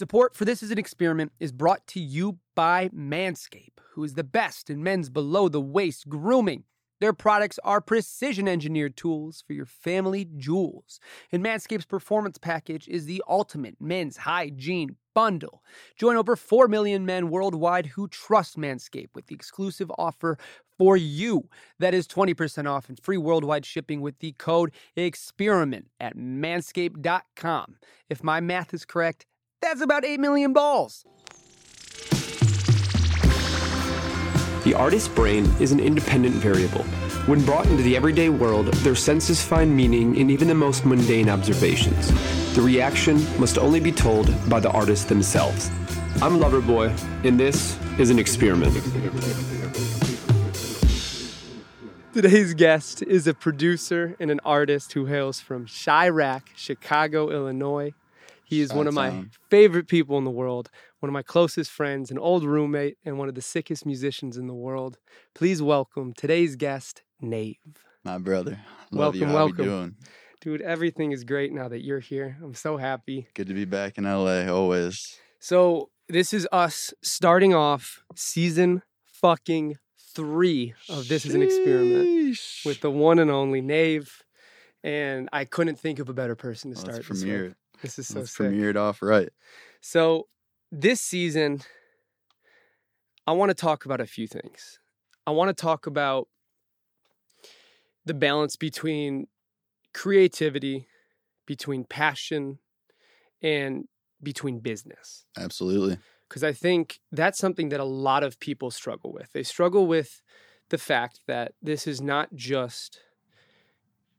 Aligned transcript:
Support 0.00 0.34
for 0.34 0.46
This 0.46 0.62
is 0.62 0.70
an 0.70 0.78
Experiment 0.78 1.30
is 1.40 1.52
brought 1.52 1.86
to 1.88 2.00
you 2.00 2.38
by 2.56 2.88
Manscaped, 2.88 3.80
who 3.92 4.02
is 4.02 4.14
the 4.14 4.24
best 4.24 4.70
in 4.70 4.82
men's 4.82 5.10
below 5.10 5.50
the 5.50 5.60
waist 5.60 6.08
grooming. 6.08 6.64
Their 7.00 7.12
products 7.12 7.58
are 7.64 7.82
precision 7.82 8.48
engineered 8.48 8.96
tools 8.96 9.44
for 9.46 9.52
your 9.52 9.66
family 9.66 10.26
jewels. 10.38 11.00
And 11.30 11.44
Manscaped's 11.44 11.84
performance 11.84 12.38
package 12.38 12.88
is 12.88 13.04
the 13.04 13.22
ultimate 13.28 13.76
men's 13.78 14.16
hygiene 14.16 14.96
bundle. 15.14 15.62
Join 15.96 16.16
over 16.16 16.34
4 16.34 16.66
million 16.66 17.04
men 17.04 17.28
worldwide 17.28 17.84
who 17.84 18.08
trust 18.08 18.56
Manscaped 18.56 19.14
with 19.14 19.26
the 19.26 19.34
exclusive 19.34 19.92
offer 19.98 20.38
for 20.78 20.96
you. 20.96 21.50
That 21.78 21.92
is 21.92 22.08
20% 22.08 22.66
off 22.66 22.88
and 22.88 22.98
free 22.98 23.18
worldwide 23.18 23.66
shipping 23.66 24.00
with 24.00 24.18
the 24.20 24.32
code 24.32 24.72
EXPERIMENT 24.96 25.88
at 26.00 26.16
manscaped.com. 26.16 27.76
If 28.08 28.24
my 28.24 28.40
math 28.40 28.72
is 28.72 28.86
correct, 28.86 29.26
that's 29.60 29.80
about 29.80 30.04
8 30.04 30.20
million 30.20 30.52
balls. 30.52 31.04
The 34.64 34.74
artist's 34.74 35.08
brain 35.08 35.46
is 35.58 35.72
an 35.72 35.80
independent 35.80 36.34
variable. 36.34 36.84
When 37.26 37.44
brought 37.44 37.66
into 37.66 37.82
the 37.82 37.96
everyday 37.96 38.28
world, 38.28 38.66
their 38.84 38.94
senses 38.94 39.42
find 39.42 39.74
meaning 39.74 40.16
in 40.16 40.30
even 40.30 40.48
the 40.48 40.54
most 40.54 40.84
mundane 40.84 41.28
observations. 41.28 42.10
The 42.54 42.62
reaction 42.62 43.16
must 43.38 43.58
only 43.58 43.80
be 43.80 43.92
told 43.92 44.28
by 44.50 44.60
the 44.60 44.70
artists 44.70 45.04
themselves. 45.06 45.70
I'm 46.22 46.38
Loverboy, 46.38 46.90
and 47.24 47.38
this 47.38 47.78
is 47.98 48.10
an 48.10 48.18
experiment. 48.18 48.74
Today's 52.12 52.54
guest 52.54 53.02
is 53.02 53.26
a 53.26 53.34
producer 53.34 54.16
and 54.18 54.30
an 54.30 54.40
artist 54.44 54.92
who 54.94 55.06
hails 55.06 55.40
from 55.40 55.66
Chiraq, 55.66 56.42
Chicago, 56.56 57.30
Illinois. 57.30 57.94
He 58.50 58.60
is 58.60 58.72
one 58.72 58.88
of 58.88 58.94
my 58.94 59.26
favorite 59.48 59.86
people 59.86 60.18
in 60.18 60.24
the 60.24 60.30
world, 60.30 60.70
one 60.98 61.08
of 61.08 61.12
my 61.12 61.22
closest 61.22 61.70
friends, 61.70 62.10
an 62.10 62.18
old 62.18 62.42
roommate, 62.42 62.98
and 63.04 63.16
one 63.16 63.28
of 63.28 63.36
the 63.36 63.40
sickest 63.40 63.86
musicians 63.86 64.36
in 64.36 64.48
the 64.48 64.54
world. 64.54 64.98
Please 65.36 65.62
welcome 65.62 66.12
today's 66.12 66.56
guest, 66.56 67.04
Nave. 67.20 67.54
My 68.02 68.18
brother. 68.18 68.58
Love 68.90 69.14
you. 69.14 69.26
Welcome, 69.26 69.28
How 69.28 69.34
welcome. 69.70 69.96
Dude, 70.40 70.62
everything 70.62 71.12
is 71.12 71.22
great 71.22 71.52
now 71.52 71.68
that 71.68 71.84
you're 71.84 72.00
here. 72.00 72.38
I'm 72.42 72.54
so 72.54 72.76
happy. 72.76 73.28
Good 73.34 73.46
to 73.46 73.54
be 73.54 73.66
back 73.66 73.98
in 73.98 74.02
LA 74.02 74.52
always. 74.52 75.16
So, 75.38 75.90
this 76.08 76.32
is 76.32 76.48
us 76.50 76.92
starting 77.02 77.54
off 77.54 78.02
season 78.16 78.82
fucking 79.04 79.76
three 80.12 80.74
of 80.88 81.06
This 81.06 81.24
is 81.24 81.36
an 81.36 81.42
Experiment 81.42 82.40
with 82.64 82.80
the 82.80 82.90
one 82.90 83.20
and 83.20 83.30
only 83.30 83.60
Nave. 83.60 84.24
And 84.82 85.28
I 85.32 85.44
couldn't 85.44 85.78
think 85.78 86.00
of 86.00 86.08
a 86.08 86.14
better 86.14 86.34
person 86.34 86.72
to 86.72 86.76
Let's 86.76 86.80
start 86.80 87.06
this 87.06 87.22
premiere. 87.22 87.54
This 87.82 87.98
is 87.98 88.08
so 88.08 88.24
sick. 88.24 88.36
premiere 88.36 88.70
it 88.70 88.76
off 88.76 89.02
right. 89.02 89.30
So, 89.80 90.28
this 90.70 91.00
season, 91.00 91.60
I 93.26 93.32
want 93.32 93.50
to 93.50 93.54
talk 93.54 93.84
about 93.84 94.00
a 94.00 94.06
few 94.06 94.26
things. 94.26 94.78
I 95.26 95.30
want 95.32 95.48
to 95.56 95.60
talk 95.60 95.86
about 95.86 96.28
the 98.04 98.14
balance 98.14 98.56
between 98.56 99.26
creativity, 99.94 100.86
between 101.46 101.84
passion, 101.84 102.58
and 103.42 103.84
between 104.22 104.60
business. 104.60 105.24
Absolutely. 105.38 105.98
Because 106.28 106.44
I 106.44 106.52
think 106.52 107.00
that's 107.10 107.38
something 107.38 107.70
that 107.70 107.80
a 107.80 107.84
lot 107.84 108.22
of 108.22 108.38
people 108.38 108.70
struggle 108.70 109.12
with. 109.12 109.32
They 109.32 109.42
struggle 109.42 109.86
with 109.86 110.22
the 110.68 110.78
fact 110.78 111.20
that 111.26 111.54
this 111.60 111.86
is 111.86 112.00
not 112.00 112.34
just 112.34 113.00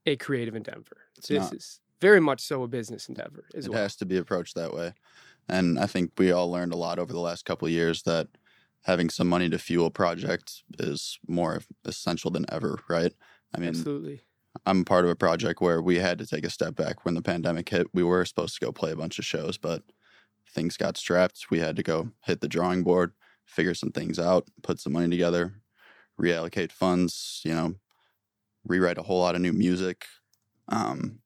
a 0.05 0.15
creative 0.17 0.55
endeavor, 0.55 0.97
It's 1.17 1.27
this 1.29 1.43
not. 1.43 1.53
is 1.53 1.79
very 2.01 2.19
much 2.19 2.41
so 2.41 2.63
a 2.63 2.67
business 2.67 3.07
endeavor 3.07 3.45
as 3.55 3.65
It 3.65 3.69
well. 3.69 3.81
has 3.81 3.95
to 3.97 4.05
be 4.05 4.17
approached 4.17 4.55
that 4.55 4.73
way. 4.73 4.93
And 5.47 5.79
I 5.79 5.85
think 5.87 6.13
we 6.17 6.31
all 6.31 6.49
learned 6.51 6.73
a 6.73 6.77
lot 6.77 6.99
over 6.99 7.13
the 7.13 7.19
last 7.19 7.45
couple 7.45 7.67
of 7.67 7.71
years 7.71 8.03
that 8.03 8.27
having 8.83 9.09
some 9.09 9.27
money 9.27 9.49
to 9.49 9.59
fuel 9.59 9.91
projects 9.91 10.63
is 10.79 11.19
more 11.27 11.61
essential 11.85 12.31
than 12.31 12.45
ever, 12.49 12.79
right? 12.89 13.13
I 13.53 13.59
mean, 13.59 13.69
Absolutely. 13.69 14.21
I'm 14.65 14.83
part 14.85 15.05
of 15.05 15.11
a 15.11 15.15
project 15.15 15.61
where 15.61 15.81
we 15.81 15.97
had 15.97 16.17
to 16.19 16.25
take 16.27 16.45
a 16.45 16.49
step 16.49 16.75
back 16.75 17.05
when 17.05 17.13
the 17.15 17.21
pandemic 17.21 17.69
hit. 17.69 17.87
We 17.93 18.03
were 18.03 18.25
supposed 18.25 18.55
to 18.59 18.65
go 18.65 18.71
play 18.71 18.91
a 18.91 18.95
bunch 18.97 19.17
of 19.19 19.25
shows, 19.25 19.57
but 19.57 19.83
things 20.49 20.77
got 20.77 20.97
strapped. 20.97 21.45
We 21.49 21.59
had 21.59 21.75
to 21.77 21.83
go 21.83 22.11
hit 22.25 22.41
the 22.41 22.47
drawing 22.49 22.83
board, 22.83 23.13
figure 23.45 23.73
some 23.73 23.91
things 23.91 24.19
out, 24.19 24.47
put 24.63 24.79
some 24.79 24.93
money 24.93 25.09
together, 25.09 25.61
reallocate 26.19 26.71
funds, 26.71 27.41
you 27.45 27.53
know, 27.53 27.75
rewrite 28.65 28.97
a 28.97 29.03
whole 29.03 29.19
lot 29.21 29.35
of 29.35 29.41
new 29.41 29.53
music. 29.53 30.05
Um, 30.67 31.20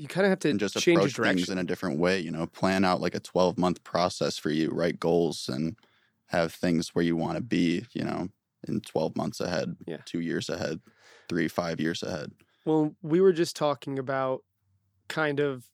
You 0.00 0.08
kind 0.08 0.24
of 0.24 0.30
have 0.30 0.38
to 0.40 0.50
and 0.50 0.58
just 0.58 0.76
change 0.76 0.98
approach 0.98 1.14
things 1.14 1.50
in 1.50 1.58
a 1.58 1.64
different 1.64 1.98
way, 1.98 2.18
you 2.18 2.30
know, 2.30 2.46
plan 2.46 2.84
out 2.86 3.02
like 3.02 3.14
a 3.14 3.20
12 3.20 3.58
month 3.58 3.84
process 3.84 4.38
for 4.38 4.48
you, 4.48 4.70
write 4.70 4.98
goals 4.98 5.46
and 5.48 5.76
have 6.28 6.54
things 6.54 6.94
where 6.94 7.04
you 7.04 7.16
want 7.16 7.36
to 7.36 7.42
be, 7.42 7.84
you 7.92 8.02
know, 8.02 8.28
in 8.66 8.80
12 8.80 9.14
months 9.14 9.40
ahead, 9.40 9.76
Yeah. 9.86 9.98
two 10.06 10.20
years 10.20 10.48
ahead, 10.48 10.80
three, 11.28 11.48
five 11.48 11.80
years 11.80 12.02
ahead. 12.02 12.32
Well, 12.64 12.94
we 13.02 13.20
were 13.20 13.34
just 13.34 13.56
talking 13.56 13.98
about 13.98 14.42
kind 15.08 15.38
of 15.38 15.66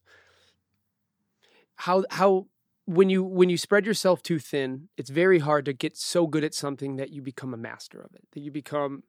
how 1.76 2.04
how 2.10 2.48
when 2.86 3.10
you 3.10 3.22
when 3.22 3.48
you 3.48 3.56
spread 3.56 3.86
yourself 3.86 4.22
too 4.22 4.38
thin, 4.38 4.88
it's 4.96 5.10
very 5.10 5.38
hard 5.38 5.64
to 5.66 5.72
get 5.72 5.96
so 5.96 6.26
good 6.26 6.42
at 6.44 6.54
something 6.54 6.96
that 6.96 7.10
you 7.10 7.22
become 7.22 7.54
a 7.54 7.58
master 7.58 8.00
of 8.00 8.14
it. 8.14 8.24
That 8.32 8.40
you 8.40 8.50
become 8.50 9.04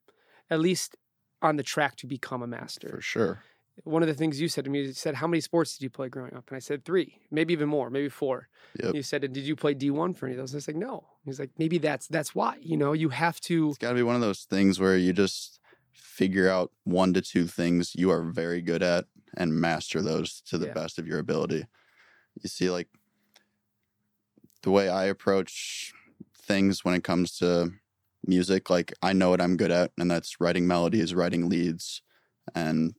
at 0.50 0.60
least 0.60 0.96
on 1.42 1.56
the 1.56 1.62
track 1.62 1.96
to 1.96 2.06
become 2.06 2.42
a 2.42 2.46
master. 2.46 2.88
For 2.88 3.00
sure. 3.00 3.42
One 3.84 4.02
of 4.02 4.08
the 4.08 4.14
things 4.14 4.40
you 4.40 4.48
said 4.48 4.64
to 4.64 4.70
me, 4.70 4.82
you 4.82 4.92
said, 4.92 5.16
"How 5.16 5.26
many 5.26 5.40
sports 5.40 5.76
did 5.76 5.84
you 5.84 5.90
play 5.90 6.08
growing 6.08 6.34
up?" 6.34 6.48
And 6.48 6.56
I 6.56 6.60
said, 6.60 6.84
three, 6.84 7.20
maybe 7.30 7.52
even 7.52 7.68
more, 7.68 7.90
maybe 7.90 8.08
four. 8.08 8.48
Yep. 8.82 8.94
You 8.94 9.02
said, 9.02 9.20
"Did 9.20 9.36
you 9.38 9.56
play 9.56 9.74
D 9.74 9.90
one 9.90 10.14
for 10.14 10.26
any 10.26 10.34
of 10.34 10.38
those?" 10.38 10.54
I 10.54 10.58
was 10.58 10.68
like, 10.68 10.76
"No." 10.76 11.06
He's 11.24 11.38
like, 11.38 11.50
"Maybe 11.58 11.78
that's 11.78 12.06
that's 12.08 12.34
why." 12.34 12.58
You 12.60 12.76
know, 12.76 12.92
you 12.92 13.10
have 13.10 13.40
to. 13.42 13.68
It's 13.68 13.78
got 13.78 13.90
to 13.90 13.94
be 13.94 14.02
one 14.02 14.14
of 14.14 14.20
those 14.20 14.44
things 14.44 14.80
where 14.80 14.96
you 14.96 15.12
just 15.12 15.60
figure 15.92 16.48
out 16.48 16.72
one 16.84 17.12
to 17.14 17.20
two 17.20 17.46
things 17.46 17.94
you 17.94 18.10
are 18.10 18.22
very 18.22 18.60
good 18.62 18.82
at 18.82 19.06
and 19.36 19.54
master 19.54 20.02
those 20.02 20.40
to 20.42 20.58
the 20.58 20.66
Yeah. 20.66 20.74
best 20.74 20.98
of 20.98 21.06
your 21.06 21.18
ability. 21.18 21.66
You 22.42 22.48
see, 22.48 22.70
like 22.70 22.88
the 24.62 24.70
way 24.70 24.88
I 24.88 25.04
approach 25.04 25.92
things 26.34 26.84
when 26.84 26.94
it 26.94 27.04
comes 27.04 27.36
to 27.38 27.72
music, 28.26 28.70
like 28.70 28.92
I 29.02 29.12
know 29.12 29.30
what 29.30 29.40
I'm 29.40 29.56
good 29.56 29.70
at, 29.70 29.92
and 29.98 30.10
that's 30.10 30.40
writing 30.40 30.66
melodies, 30.66 31.14
writing 31.14 31.48
leads, 31.48 32.02
and 32.54 32.94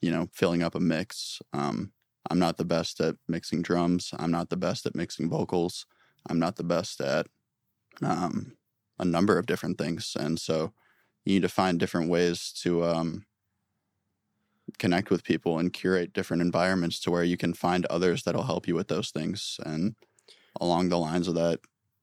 you 0.00 0.10
know, 0.10 0.28
filling 0.32 0.62
up 0.62 0.74
a 0.74 0.80
mix. 0.80 1.40
Um, 1.52 1.92
I'm 2.30 2.38
not 2.38 2.56
the 2.56 2.64
best 2.64 3.00
at 3.00 3.16
mixing 3.28 3.62
drums. 3.62 4.10
I'm 4.18 4.30
not 4.30 4.50
the 4.50 4.56
best 4.56 4.86
at 4.86 4.94
mixing 4.94 5.28
vocals. 5.28 5.86
I'm 6.28 6.38
not 6.38 6.56
the 6.56 6.64
best 6.64 7.00
at 7.00 7.26
um, 8.02 8.56
a 8.98 9.04
number 9.04 9.38
of 9.38 9.46
different 9.46 9.78
things, 9.78 10.16
and 10.18 10.40
so 10.40 10.72
you 11.24 11.34
need 11.34 11.42
to 11.42 11.48
find 11.48 11.78
different 11.78 12.10
ways 12.10 12.52
to 12.62 12.84
um, 12.84 13.26
connect 14.78 15.10
with 15.10 15.24
people 15.24 15.58
and 15.58 15.72
curate 15.72 16.12
different 16.12 16.42
environments 16.42 17.00
to 17.00 17.10
where 17.10 17.24
you 17.24 17.36
can 17.36 17.54
find 17.54 17.86
others 17.86 18.22
that'll 18.22 18.44
help 18.44 18.66
you 18.66 18.74
with 18.74 18.88
those 18.88 19.10
things. 19.10 19.58
And 19.64 19.94
along 20.60 20.88
the 20.88 20.98
lines 20.98 21.28
of 21.28 21.34
that, 21.34 21.60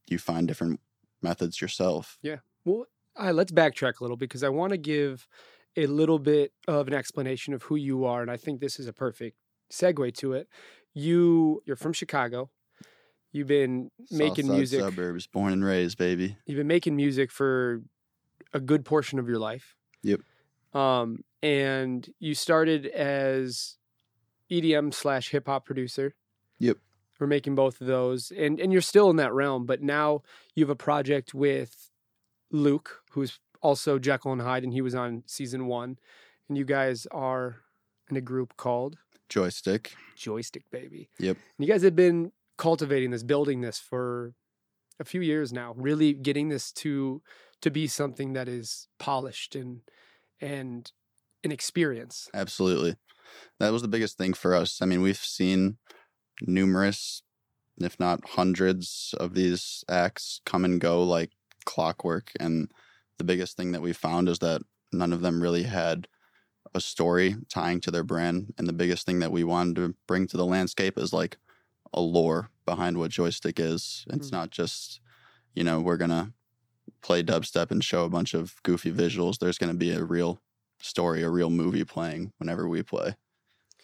you 0.07 0.17
find 0.17 0.47
different 0.47 0.79
methods 1.21 1.61
yourself. 1.61 2.17
Yeah. 2.21 2.37
Well, 2.65 2.85
right, 3.17 3.33
let's 3.33 3.51
backtrack 3.51 3.99
a 3.99 4.03
little 4.03 4.17
because 4.17 4.43
I 4.43 4.49
want 4.49 4.71
to 4.71 4.77
give 4.77 5.27
a 5.77 5.87
little 5.87 6.19
bit 6.19 6.51
of 6.67 6.87
an 6.87 6.93
explanation 6.93 7.53
of 7.53 7.63
who 7.63 7.75
you 7.75 8.05
are, 8.05 8.21
and 8.21 8.29
I 8.29 8.37
think 8.37 8.59
this 8.59 8.79
is 8.79 8.87
a 8.87 8.93
perfect 8.93 9.37
segue 9.71 10.13
to 10.15 10.33
it. 10.33 10.47
You 10.93 11.61
you're 11.65 11.75
from 11.75 11.93
Chicago. 11.93 12.49
You've 13.31 13.47
been 13.47 13.91
making 14.11 14.45
Southside 14.45 14.57
music. 14.57 14.79
suburbs, 14.81 15.27
born 15.27 15.53
and 15.53 15.63
raised, 15.63 15.97
baby. 15.97 16.35
You've 16.45 16.57
been 16.57 16.67
making 16.67 16.97
music 16.97 17.31
for 17.31 17.81
a 18.53 18.59
good 18.59 18.83
portion 18.83 19.19
of 19.19 19.29
your 19.29 19.39
life. 19.39 19.75
Yep. 20.03 20.19
Um, 20.73 21.23
and 21.41 22.09
you 22.19 22.35
started 22.35 22.85
as 22.87 23.77
EDM 24.51 24.93
slash 24.93 25.29
hip 25.29 25.47
hop 25.47 25.65
producer. 25.65 26.13
Yep. 26.59 26.77
We're 27.19 27.27
making 27.27 27.55
both 27.55 27.79
of 27.79 27.87
those, 27.87 28.31
and 28.35 28.59
and 28.59 28.73
you're 28.73 28.81
still 28.81 29.09
in 29.09 29.15
that 29.17 29.31
realm, 29.31 29.65
but 29.65 29.81
now 29.81 30.23
you 30.55 30.63
have 30.65 30.71
a 30.71 30.75
project 30.75 31.33
with 31.33 31.91
Luke, 32.51 33.01
who's 33.11 33.39
also 33.61 33.99
Jekyll 33.99 34.33
and 34.33 34.41
Hyde, 34.41 34.63
and 34.63 34.73
he 34.73 34.81
was 34.81 34.95
on 34.95 35.23
season 35.25 35.67
one, 35.67 35.97
and 36.49 36.57
you 36.57 36.65
guys 36.65 37.07
are 37.11 37.57
in 38.09 38.17
a 38.17 38.21
group 38.21 38.57
called 38.57 38.97
Joystick. 39.29 39.93
Joystick 40.15 40.63
Baby. 40.71 41.09
Yep. 41.19 41.37
And 41.37 41.65
you 41.65 41.71
guys 41.71 41.83
have 41.83 41.95
been 41.95 42.31
cultivating 42.57 43.11
this, 43.11 43.23
building 43.23 43.61
this 43.61 43.79
for 43.79 44.33
a 44.99 45.05
few 45.05 45.21
years 45.21 45.51
now, 45.51 45.73
really 45.77 46.13
getting 46.13 46.49
this 46.49 46.71
to 46.73 47.21
to 47.61 47.69
be 47.69 47.87
something 47.87 48.33
that 48.33 48.47
is 48.47 48.87
polished 48.99 49.55
and 49.55 49.81
and 50.39 50.91
an 51.43 51.51
experience. 51.51 52.29
Absolutely. 52.33 52.95
That 53.59 53.71
was 53.71 53.81
the 53.81 53.87
biggest 53.87 54.17
thing 54.17 54.33
for 54.33 54.53
us. 54.55 54.81
I 54.81 54.85
mean, 54.85 55.01
we've 55.01 55.17
seen 55.17 55.77
numerous, 56.41 57.23
if 57.79 57.99
not 57.99 58.29
hundreds, 58.31 59.15
of 59.19 59.33
these 59.33 59.83
acts 59.89 60.41
come 60.45 60.65
and 60.65 60.81
go 60.81 61.03
like 61.03 61.31
clockwork. 61.65 62.31
And 62.39 62.71
the 63.21 63.33
biggest 63.33 63.55
thing 63.55 63.71
that 63.71 63.83
we 63.83 63.93
found 63.93 64.27
is 64.27 64.39
that 64.39 64.63
none 64.91 65.13
of 65.13 65.21
them 65.21 65.43
really 65.43 65.63
had 65.63 66.07
a 66.73 66.81
story 66.81 67.35
tying 67.49 67.79
to 67.81 67.91
their 67.91 68.03
brand. 68.03 68.51
And 68.57 68.67
the 68.67 68.73
biggest 68.73 69.05
thing 69.05 69.19
that 69.19 69.31
we 69.31 69.43
wanted 69.43 69.75
to 69.75 69.95
bring 70.07 70.25
to 70.27 70.37
the 70.37 70.45
landscape 70.45 70.97
is 70.97 71.13
like 71.13 71.37
a 71.93 72.01
lore 72.01 72.49
behind 72.65 72.97
what 72.97 73.11
joystick 73.11 73.59
is. 73.59 74.05
It's 74.09 74.29
Mhm. 74.29 74.31
not 74.31 74.49
just, 74.49 75.01
you 75.53 75.63
know, 75.63 75.79
we're 75.81 75.97
gonna 75.97 76.33
play 77.01 77.21
dubstep 77.21 77.69
and 77.69 77.83
show 77.83 78.05
a 78.05 78.09
bunch 78.09 78.33
of 78.33 78.55
goofy 78.63 78.91
visuals. 78.91 79.37
There's 79.37 79.59
gonna 79.59 79.75
be 79.75 79.91
a 79.91 80.03
real 80.03 80.41
story, 80.79 81.21
a 81.21 81.29
real 81.29 81.51
movie 81.51 81.83
playing 81.83 82.33
whenever 82.39 82.67
we 82.67 82.81
play. 82.81 83.17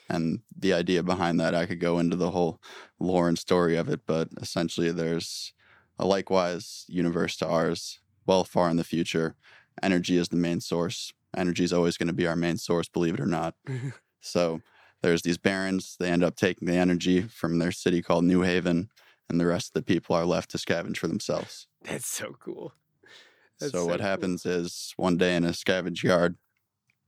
And 0.09 0.41
the 0.55 0.73
idea 0.73 1.03
behind 1.03 1.39
that, 1.39 1.53
I 1.53 1.67
could 1.67 1.79
go 1.79 1.99
into 1.99 2.15
the 2.15 2.31
whole 2.31 2.59
lore 2.99 3.27
and 3.27 3.37
story 3.37 3.75
of 3.75 3.87
it, 3.89 4.01
but 4.07 4.29
essentially 4.41 4.91
there's 4.91 5.53
a 5.99 6.07
likewise 6.07 6.85
universe 6.87 7.37
to 7.37 7.47
ours, 7.47 7.99
well 8.27 8.43
far 8.43 8.69
in 8.69 8.77
the 8.77 8.83
future. 8.83 9.35
Energy 9.81 10.17
is 10.17 10.29
the 10.29 10.35
main 10.35 10.59
source. 10.59 11.13
Energy 11.35 11.63
is 11.63 11.73
always 11.73 11.97
going 11.97 12.07
to 12.07 12.13
be 12.13 12.27
our 12.27 12.35
main 12.35 12.57
source, 12.57 12.87
believe 12.89 13.13
it 13.15 13.19
or 13.19 13.27
not. 13.27 13.55
So 14.19 14.61
there's 15.01 15.21
these 15.21 15.37
barons. 15.37 15.95
They 15.99 16.09
end 16.09 16.23
up 16.23 16.35
taking 16.35 16.67
the 16.67 16.75
energy 16.75 17.21
from 17.21 17.59
their 17.59 17.71
city 17.71 18.01
called 18.01 18.25
New 18.25 18.41
Haven, 18.41 18.89
and 19.29 19.39
the 19.39 19.45
rest 19.45 19.69
of 19.69 19.73
the 19.73 19.81
people 19.83 20.15
are 20.15 20.25
left 20.25 20.51
to 20.51 20.57
scavenge 20.57 20.97
for 20.97 21.07
themselves. 21.07 21.67
That's 21.83 22.07
so 22.07 22.35
cool. 22.39 22.73
That's 23.59 23.71
so 23.71 23.85
what 23.85 23.99
cool. 23.99 24.07
happens 24.07 24.45
is 24.45 24.93
one 24.97 25.15
day 25.15 25.35
in 25.35 25.45
a 25.45 25.49
scavenge 25.49 26.03
yard, 26.03 26.35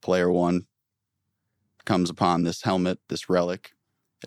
player 0.02 0.32
one 0.32 0.68
comes 1.86 2.10
upon 2.10 2.44
this 2.44 2.62
helmet, 2.62 3.00
this 3.10 3.30
relic, 3.30 3.72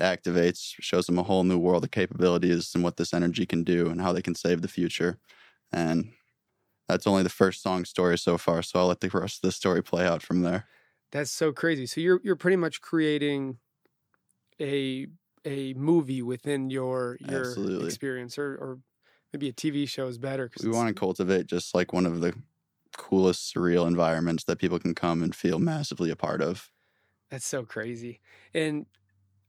activates, 0.00 0.74
shows 0.80 1.06
them 1.06 1.18
a 1.18 1.22
whole 1.22 1.44
new 1.44 1.58
world 1.58 1.84
of 1.84 1.90
capabilities 1.90 2.72
and 2.74 2.82
what 2.82 2.96
this 2.96 3.12
energy 3.12 3.46
can 3.46 3.62
do 3.62 3.88
and 3.88 4.00
how 4.00 4.12
they 4.12 4.22
can 4.22 4.34
save 4.34 4.62
the 4.62 4.68
future. 4.68 5.18
And 5.72 6.12
that's 6.88 7.06
only 7.06 7.22
the 7.22 7.28
first 7.28 7.62
song 7.62 7.84
story 7.84 8.18
so 8.18 8.38
far. 8.38 8.62
So 8.62 8.78
I'll 8.80 8.86
let 8.86 9.00
the 9.00 9.08
rest 9.10 9.36
of 9.38 9.48
the 9.48 9.52
story 9.52 9.82
play 9.82 10.06
out 10.06 10.22
from 10.22 10.42
there. 10.42 10.68
That's 11.10 11.30
so 11.30 11.52
crazy. 11.52 11.86
So 11.86 12.00
you're 12.00 12.20
you're 12.24 12.36
pretty 12.36 12.56
much 12.56 12.80
creating 12.80 13.58
a 14.60 15.06
a 15.44 15.74
movie 15.74 16.22
within 16.22 16.70
your 16.70 17.16
your 17.20 17.60
Absolutely. 17.60 17.78
experience, 17.78 18.38
or 18.38 18.54
or 18.56 18.80
maybe 19.32 19.48
a 19.48 19.52
TV 19.52 19.86
show 19.86 20.06
is 20.08 20.18
better. 20.18 20.50
We 20.62 20.70
want 20.70 20.88
to 20.88 20.98
cultivate 20.98 21.46
just 21.46 21.74
like 21.74 21.92
one 21.92 22.06
of 22.06 22.20
the 22.20 22.34
coolest 22.96 23.54
surreal 23.54 23.86
environments 23.86 24.44
that 24.44 24.58
people 24.58 24.78
can 24.78 24.94
come 24.94 25.22
and 25.22 25.34
feel 25.34 25.58
massively 25.58 26.10
a 26.10 26.16
part 26.16 26.40
of. 26.42 26.70
That's 27.30 27.46
so 27.46 27.64
crazy. 27.64 28.20
And 28.52 28.86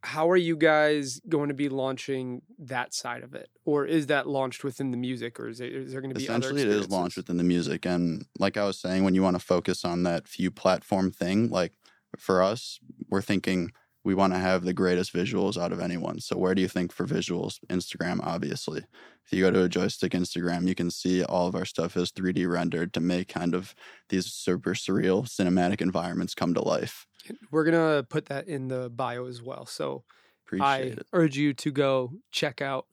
how 0.04 0.30
are 0.30 0.38
you 0.38 0.58
guys 0.58 1.22
going 1.30 1.48
to 1.48 1.54
be 1.54 1.70
launching 1.70 2.42
that 2.60 2.94
side 2.94 3.24
of 3.24 3.34
it, 3.34 3.50
or 3.64 3.86
is 3.86 4.08
that 4.08 4.28
launched 4.28 4.64
within 4.64 4.92
the 4.92 4.98
music, 4.98 5.40
or 5.40 5.48
is, 5.48 5.62
it, 5.62 5.72
is 5.74 5.94
there 5.94 6.02
going 6.02 6.14
to 6.14 6.18
be 6.18 6.24
Essentially, 6.24 6.62
it 6.62 6.68
is 6.68 6.90
launched 6.90 7.16
within 7.16 7.38
the 7.38 7.44
music. 7.44 7.86
And 7.86 8.26
like 8.38 8.58
I 8.58 8.66
was 8.66 8.78
saying, 8.78 9.06
when 9.06 9.16
you 9.16 9.24
want 9.24 9.38
to 9.38 9.46
focus 9.46 9.86
on 9.86 10.04
that 10.04 10.28
few 10.28 10.52
platform 10.52 11.12
thing, 11.12 11.50
like 11.50 11.72
for 12.18 12.44
us, 12.44 12.80
we're 13.10 13.22
thinking 13.22 13.72
we 14.04 14.14
want 14.14 14.34
to 14.34 14.40
have 14.40 14.66
the 14.66 14.74
greatest 14.74 15.14
visuals 15.14 15.58
out 15.58 15.72
of 15.72 15.80
anyone. 15.80 16.20
So, 16.20 16.38
where 16.38 16.54
do 16.54 16.62
you 16.62 16.68
think 16.68 16.92
for 16.92 17.06
visuals? 17.06 17.60
Instagram, 17.70 18.20
obviously. 18.22 18.80
If 19.26 19.32
you 19.32 19.42
go 19.42 19.52
to 19.52 19.64
a 19.64 19.70
joystick 19.70 20.12
Instagram, 20.12 20.68
you 20.68 20.76
can 20.76 20.92
see 20.92 21.24
all 21.24 21.48
of 21.48 21.56
our 21.56 21.64
stuff 21.64 21.96
is 21.96 22.12
3D 22.12 22.50
rendered 22.50 22.94
to 22.94 23.00
make 23.00 23.30
kind 23.30 23.56
of 23.56 23.74
these 24.10 24.26
super 24.26 24.74
surreal 24.74 25.26
cinematic 25.26 25.80
environments 25.80 26.36
come 26.36 26.54
to 26.54 26.62
life. 26.62 27.08
We're 27.52 27.64
gonna 27.66 28.04
put 28.04 28.26
that 28.28 28.48
in 28.48 28.68
the 28.68 28.90
bio 28.90 29.26
as 29.26 29.42
well. 29.42 29.66
So 29.66 30.04
Appreciate 30.46 30.66
I 30.68 30.78
it. 30.80 31.08
urge 31.14 31.38
you 31.38 31.54
to 31.54 31.72
go 31.72 32.14
check 32.32 32.62
out 32.62 32.86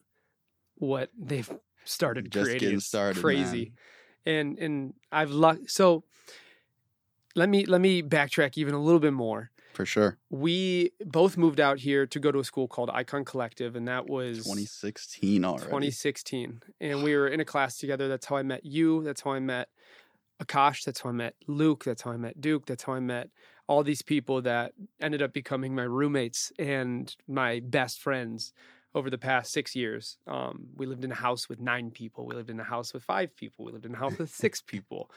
what 0.75 1.09
they've 1.17 1.49
started 1.83 2.31
Just 2.31 2.45
creating. 2.45 2.59
getting 2.59 2.77
It's 2.77 2.85
started. 2.85 3.21
crazy. 3.21 3.73
man. 4.25 4.35
and 4.35 4.59
and 4.59 4.93
I've 5.11 5.31
luck. 5.31 5.59
So 5.67 6.03
let 7.35 7.49
me 7.49 7.65
let 7.65 7.81
me 7.81 8.01
backtrack 8.03 8.57
even 8.57 8.73
a 8.73 8.79
little 8.81 8.99
bit 8.99 9.13
more. 9.13 9.51
For 9.73 9.85
sure. 9.85 10.17
We 10.29 10.91
both 11.05 11.37
moved 11.37 11.61
out 11.61 11.79
here 11.79 12.05
to 12.05 12.19
go 12.19 12.29
to 12.31 12.39
a 12.39 12.43
school 12.43 12.67
called 12.67 12.89
Icon 12.89 13.23
Collective, 13.23 13.75
and 13.77 13.87
that 13.87 14.05
was 14.09 14.39
2016 14.39 15.45
already. 15.45 15.63
2016. 15.65 16.61
And 16.81 17.03
we 17.03 17.15
were 17.15 17.27
in 17.29 17.39
a 17.39 17.45
class 17.45 17.77
together. 17.77 18.09
That's 18.09 18.25
how 18.25 18.35
I 18.35 18.43
met 18.43 18.65
you. 18.65 19.01
That's 19.03 19.21
how 19.21 19.31
I 19.31 19.39
met 19.39 19.69
Akash. 20.43 20.83
That's 20.83 20.99
how 20.99 21.09
I 21.09 21.13
met 21.13 21.35
Luke. 21.47 21.85
That's 21.85 22.01
how 22.01 22.11
I 22.11 22.17
met 22.17 22.41
Duke. 22.41 22.65
That's 22.65 22.83
how 22.83 22.93
I 22.93 22.99
met 22.99 23.29
all 23.67 23.83
these 23.83 24.01
people 24.01 24.41
that 24.41 24.73
ended 24.99 25.21
up 25.21 25.33
becoming 25.33 25.73
my 25.75 25.83
roommates 25.83 26.51
and 26.59 27.15
my 27.27 27.61
best 27.63 27.99
friends 27.99 28.53
over 28.93 29.09
the 29.09 29.17
past 29.17 29.53
six 29.53 29.75
years. 29.75 30.17
Um, 30.27 30.67
we 30.75 30.85
lived 30.85 31.05
in 31.05 31.11
a 31.11 31.15
house 31.15 31.47
with 31.47 31.59
nine 31.61 31.91
people. 31.91 32.25
We 32.25 32.35
lived 32.35 32.49
in 32.49 32.59
a 32.59 32.63
house 32.65 32.93
with 32.93 33.03
five 33.03 33.35
people. 33.35 33.63
We 33.65 33.71
lived 33.71 33.85
in 33.85 33.93
a 33.95 33.97
house 33.97 34.17
with 34.17 34.29
six 34.45 34.61
people. 34.61 35.09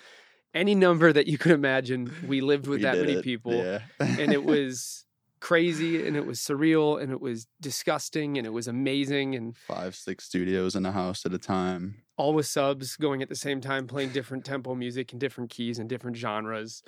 Any 0.54 0.76
number 0.76 1.12
that 1.12 1.26
you 1.26 1.36
could 1.38 1.50
imagine, 1.50 2.12
we 2.28 2.40
lived 2.40 2.68
with 2.68 2.78
We 2.78 2.82
that 2.84 2.96
many 2.98 3.14
it. 3.14 3.24
people 3.24 3.54
Yeah. 3.54 3.80
and 3.98 4.32
it 4.32 4.44
was 4.54 5.04
crazy 5.40 6.06
and 6.06 6.16
it 6.16 6.24
was 6.24 6.38
surreal 6.38 7.02
and 7.02 7.10
it 7.10 7.20
was 7.20 7.48
disgusting 7.60 8.38
and 8.38 8.46
it 8.46 8.50
was 8.50 8.68
amazing 8.68 9.34
and 9.34 9.56
five, 9.56 9.96
six 9.96 10.24
studios 10.24 10.76
in 10.76 10.86
a 10.86 10.92
house 10.92 11.26
at 11.26 11.34
a 11.34 11.38
time. 11.38 12.03
All 12.16 12.32
with 12.32 12.46
subs 12.46 12.96
going 12.96 13.22
at 13.22 13.28
the 13.28 13.36
same 13.36 13.60
time 13.60 13.86
playing 13.86 14.10
different 14.10 14.44
tempo 14.44 14.74
music 14.74 15.12
and 15.12 15.20
different 15.20 15.50
keys 15.50 15.78
and 15.78 15.88
different 15.88 16.16
genres 16.16 16.82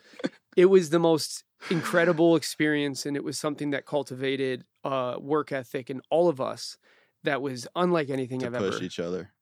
it 0.56 0.66
was 0.66 0.90
the 0.90 0.98
most 0.98 1.44
incredible 1.70 2.36
experience 2.36 3.06
and 3.06 3.16
it 3.16 3.24
was 3.24 3.38
something 3.38 3.70
that 3.70 3.86
cultivated 3.86 4.64
uh, 4.84 5.16
work 5.18 5.52
ethic 5.52 5.90
in 5.90 6.00
all 6.10 6.28
of 6.28 6.40
us 6.40 6.78
that 7.24 7.42
was 7.42 7.66
unlike 7.74 8.10
anything 8.10 8.44
i've 8.44 8.54
ever. 8.54 8.70
push 8.70 8.82
each 8.82 9.00
other. 9.00 9.32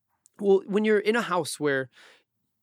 well 0.40 0.62
when 0.66 0.84
you're 0.84 0.98
in 0.98 1.16
a 1.16 1.22
house 1.22 1.60
where 1.60 1.90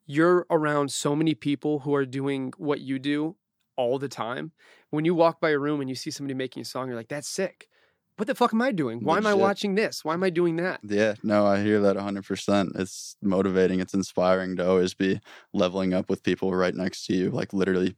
you're 0.05 0.45
around 0.49 0.91
so 0.91 1.15
many 1.15 1.35
people 1.35 1.79
who 1.79 1.93
are 1.93 2.05
doing 2.05 2.51
what 2.57 2.81
you 2.81 2.97
do 2.99 3.35
all 3.77 3.99
the 3.99 4.09
time 4.09 4.51
when 4.89 5.05
you 5.05 5.15
walk 5.15 5.39
by 5.39 5.49
a 5.51 5.59
room 5.59 5.79
and 5.79 5.89
you 5.89 5.95
see 5.95 6.11
somebody 6.11 6.33
making 6.33 6.61
a 6.61 6.65
song 6.65 6.87
you're 6.87 6.97
like 6.97 7.07
that's 7.07 7.29
sick 7.29 7.69
what 8.21 8.27
the 8.27 8.35
fuck 8.35 8.53
am 8.53 8.61
i 8.61 8.71
doing 8.71 9.03
why 9.03 9.17
am 9.17 9.25
i 9.25 9.33
watching 9.33 9.73
this 9.73 10.05
why 10.05 10.13
am 10.13 10.21
i 10.23 10.29
doing 10.29 10.57
that 10.57 10.79
Yeah, 10.83 11.15
no, 11.23 11.47
I 11.47 11.63
hear 11.63 11.79
that 11.81 11.95
100%. 11.97 12.79
It's 12.79 13.15
motivating, 13.19 13.79
it's 13.79 13.95
inspiring 13.95 14.57
to 14.57 14.69
always 14.69 14.93
be 14.93 15.19
leveling 15.53 15.95
up 15.95 16.07
with 16.07 16.21
people 16.21 16.53
right 16.53 16.75
next 16.75 17.07
to 17.07 17.15
you, 17.15 17.31
like 17.31 17.51
literally 17.51 17.95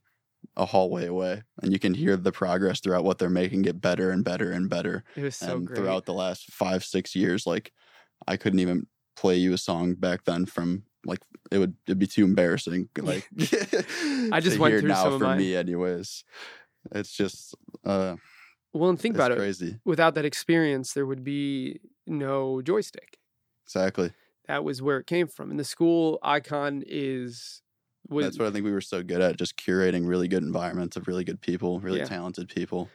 a 0.56 0.66
hallway 0.66 1.08
away. 1.08 1.44
And 1.62 1.74
you 1.74 1.80
can 1.80 1.94
hear 1.94 2.16
the 2.16 2.32
progress 2.32 2.80
throughout 2.80 3.04
what 3.04 3.18
they're 3.18 3.30
making 3.30 3.64
get 3.64 3.82
better 3.82 4.12
and 4.12 4.24
better 4.24 4.54
and 4.54 4.70
better. 4.70 5.04
it 5.18 5.24
was 5.24 5.36
so 5.36 5.58
and 5.58 5.68
great 5.68 5.78
throughout 5.78 6.06
the 6.06 6.14
last 6.14 6.52
five, 6.52 6.86
six 6.86 7.16
years, 7.16 7.46
like 7.46 7.74
I 8.26 8.38
couldn't 8.38 8.60
even 8.60 8.88
play 9.18 9.36
you 9.36 9.52
a 9.52 9.58
song 9.58 9.96
back 9.96 10.24
then 10.24 10.46
from 10.46 10.84
like 11.06 11.20
it 11.52 11.58
would 11.58 11.76
it'd 11.86 12.00
be 12.00 12.08
too 12.08 12.24
embarrassing. 12.24 12.88
Like 12.98 13.28
I 14.32 14.40
just 14.40 14.56
to 14.56 14.62
went 14.62 14.72
hear 14.72 14.80
through 14.80 14.90
now 14.90 15.04
some 15.04 15.14
of 15.14 15.20
for 15.20 15.36
me 15.36 15.54
anyways. 15.54 16.24
It's 16.94 17.12
just 17.12 17.56
uh 17.84 18.16
well 18.74 18.90
and 18.90 19.00
think 19.00 19.16
it's 19.16 19.20
about 19.20 19.32
it 19.32 19.38
crazy. 19.38 19.80
without 19.86 20.16
that 20.16 20.26
experience 20.26 20.94
there 20.94 21.06
would 21.06 21.24
be 21.24 21.80
no 22.08 22.62
joystick 22.62 23.18
Exactly. 23.66 24.12
that 24.48 24.64
was 24.64 24.82
where 24.82 24.98
it 24.98 25.08
came 25.08 25.28
from 25.28 25.50
and 25.52 25.60
the 25.60 25.64
school 25.64 26.20
icon 26.24 26.84
is 26.86 27.62
was 28.10 28.26
That's 28.26 28.38
what 28.40 28.50
I 28.50 28.52
think 28.52 28.66
we 28.66 28.74
were 28.74 28.82
so 28.82 29.02
good 29.02 29.22
at, 29.22 29.38
just 29.38 29.56
curating 29.56 30.06
really 30.06 30.28
good 30.28 30.44
environments 30.44 30.98
of 30.98 31.08
really 31.08 31.24
good 31.24 31.40
people, 31.40 31.80
really 31.80 32.00
Yeah. 32.00 32.06
talented 32.06 32.50
people. 32.50 32.90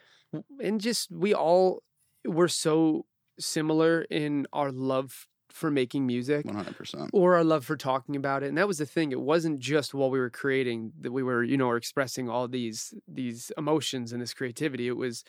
and 0.63 0.79
just 0.83 1.11
we 1.11 1.33
all 1.33 1.83
were 2.27 2.49
so 2.49 3.07
similar 3.41 4.03
in 4.11 4.47
our 4.53 4.71
love 4.71 5.27
for 5.51 5.71
making 5.71 6.07
music 6.07 6.45
One 6.45 6.57
hundred 6.57 6.77
percent. 6.77 7.09
or 7.15 7.37
our 7.37 7.43
love 7.45 7.65
for 7.65 7.75
talking 7.77 8.17
about 8.17 8.43
it 8.43 8.49
and 8.49 8.59
that 8.59 8.69
was 8.69 8.77
the 8.79 8.85
thing 8.87 9.11
it 9.13 9.21
wasn't 9.21 9.61
just 9.61 9.95
while 9.95 10.11
we 10.11 10.19
were 10.19 10.29
creating 10.29 10.93
that 11.01 11.11
we 11.11 11.23
were 11.23 11.43
you 11.43 11.57
know 11.57 11.73
expressing 11.73 12.29
all 12.29 12.47
these 12.47 12.93
these 13.09 13.51
emotions 13.57 14.13
and 14.13 14.21
this 14.21 14.35
creativity 14.35 14.89
it 14.89 14.97
was 14.99 15.25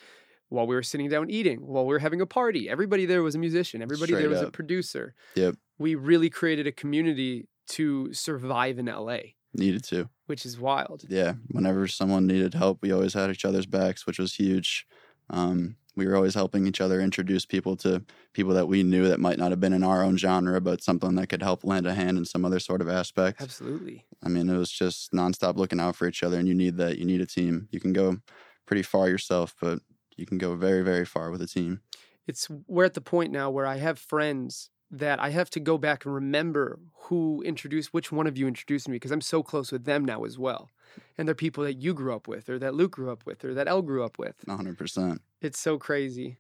while 0.49 0.67
we 0.67 0.75
were 0.75 0.83
sitting 0.83 1.09
down 1.09 1.29
eating 1.29 1.59
while 1.65 1.85
we 1.85 1.93
were 1.93 1.99
having 1.99 2.21
a 2.21 2.25
party 2.25 2.69
everybody 2.69 3.05
there 3.05 3.23
was 3.23 3.35
a 3.35 3.39
musician 3.39 3.81
everybody 3.81 4.11
there 4.13 4.21
Straight 4.21 4.29
was 4.29 4.41
a 4.41 4.51
producer 4.51 5.13
Yep. 5.35 5.55
we 5.77 5.95
really 5.95 6.29
created 6.29 6.67
a 6.67 6.71
community 6.71 7.47
to 7.69 8.11
survive 8.13 8.79
in 8.79 8.85
LA 8.87 9.17
Needed 9.53 9.83
to. 9.85 10.09
which 10.27 10.45
is 10.45 10.59
wild 10.59 11.05
Yeah. 11.09 11.33
Whenever 11.51 11.87
someone 11.87 12.27
needed 12.27 12.53
help, 12.53 12.79
we 12.81 12.91
always 12.91 13.13
had 13.13 13.29
each 13.31 13.45
other's 13.45 13.65
backs, 13.65 14.05
which 14.05 14.19
was 14.19 14.35
huge. 14.35 14.85
Um, 15.29 15.75
we 15.95 16.05
were 16.07 16.15
always 16.15 16.35
helping 16.35 16.65
each 16.67 16.79
other 16.81 17.01
introduce 17.01 17.45
people 17.45 17.75
to 17.77 18.03
people 18.33 18.53
that 18.53 18.67
we 18.67 18.83
knew 18.83 19.07
that 19.07 19.19
might 19.19 19.37
not 19.37 19.49
have 19.51 19.59
been 19.59 19.73
in 19.73 19.83
our 19.83 20.03
own 20.03 20.17
genre, 20.17 20.61
but 20.61 20.81
something 20.83 21.15
that 21.15 21.27
could 21.27 21.41
help 21.43 21.63
lend 21.63 21.85
a 21.87 21.93
hand 21.93 22.17
in 22.17 22.25
some 22.25 22.45
other 22.45 22.59
sort 22.59 22.81
of 22.81 22.87
aspect. 22.89 23.41
absolutely 23.41 24.05
I 24.23 24.29
mean, 24.29 24.49
it 24.49 24.57
was 24.57 24.71
just 24.71 25.11
nonstop 25.13 25.57
looking 25.57 25.79
out 25.79 25.95
for 25.95 26.07
each 26.07 26.23
other, 26.23 26.37
and 26.39 26.47
you 26.47 26.53
need 26.55 26.77
that. 26.77 26.97
You 26.99 27.05
need 27.05 27.21
a 27.21 27.25
team. 27.25 27.67
You 27.71 27.79
can 27.79 27.91
go 27.93 28.17
pretty 28.65 28.83
far 28.83 29.09
yourself, 29.09 29.55
but 29.61 29.79
you 30.19 30.25
can 30.25 30.37
go 30.37 30.55
very, 30.55 30.83
very 30.83 31.05
far 31.05 31.31
with 31.31 31.41
a 31.41 31.47
team. 31.47 31.81
it's 32.27 32.47
we're 32.67 32.85
at 32.85 32.93
the 32.93 33.01
point 33.01 33.31
now 33.31 33.49
where 33.49 33.65
I 33.65 33.77
have 33.77 33.97
friends 33.97 34.69
that 34.91 35.19
I 35.19 35.29
have 35.29 35.49
to 35.51 35.59
go 35.59 35.77
back 35.77 36.05
and 36.05 36.13
remember 36.13 36.79
who 37.03 37.43
introduced 37.43 37.93
which 37.93 38.11
one 38.11 38.27
of 38.27 38.37
you 38.37 38.47
introduced 38.47 38.87
me 38.89 38.95
because 38.95 39.11
I'm 39.11 39.21
so 39.21 39.43
close 39.43 39.71
with 39.71 39.85
them 39.85 40.03
now 40.03 40.23
as 40.23 40.37
well. 40.37 40.69
And 41.17 41.27
they're 41.27 41.35
people 41.35 41.63
that 41.63 41.75
you 41.75 41.93
grew 41.93 42.15
up 42.15 42.27
with 42.27 42.49
or 42.49 42.57
that 42.59 42.73
Luke 42.73 42.91
grew 42.93 43.11
up 43.11 43.25
with 43.25 43.45
or 43.45 43.53
that 43.53 43.67
Elle 43.67 43.83
grew 43.83 44.03
up 44.03 44.17
with. 44.17 44.35
100%. 44.47 45.19
It's 45.41 45.59
so 45.59 45.77
crazy. 45.77 46.37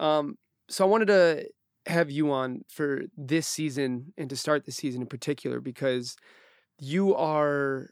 Um 0.00 0.38
so 0.68 0.84
I 0.84 0.88
wanted 0.88 1.06
to 1.06 1.48
have 1.86 2.10
you 2.10 2.30
on 2.32 2.64
for 2.68 3.02
this 3.16 3.46
season 3.46 4.14
and 4.16 4.30
to 4.30 4.36
start 4.36 4.64
the 4.64 4.72
season 4.72 5.02
in 5.02 5.08
particular 5.08 5.60
because 5.60 6.16
you 6.78 7.14
are 7.14 7.90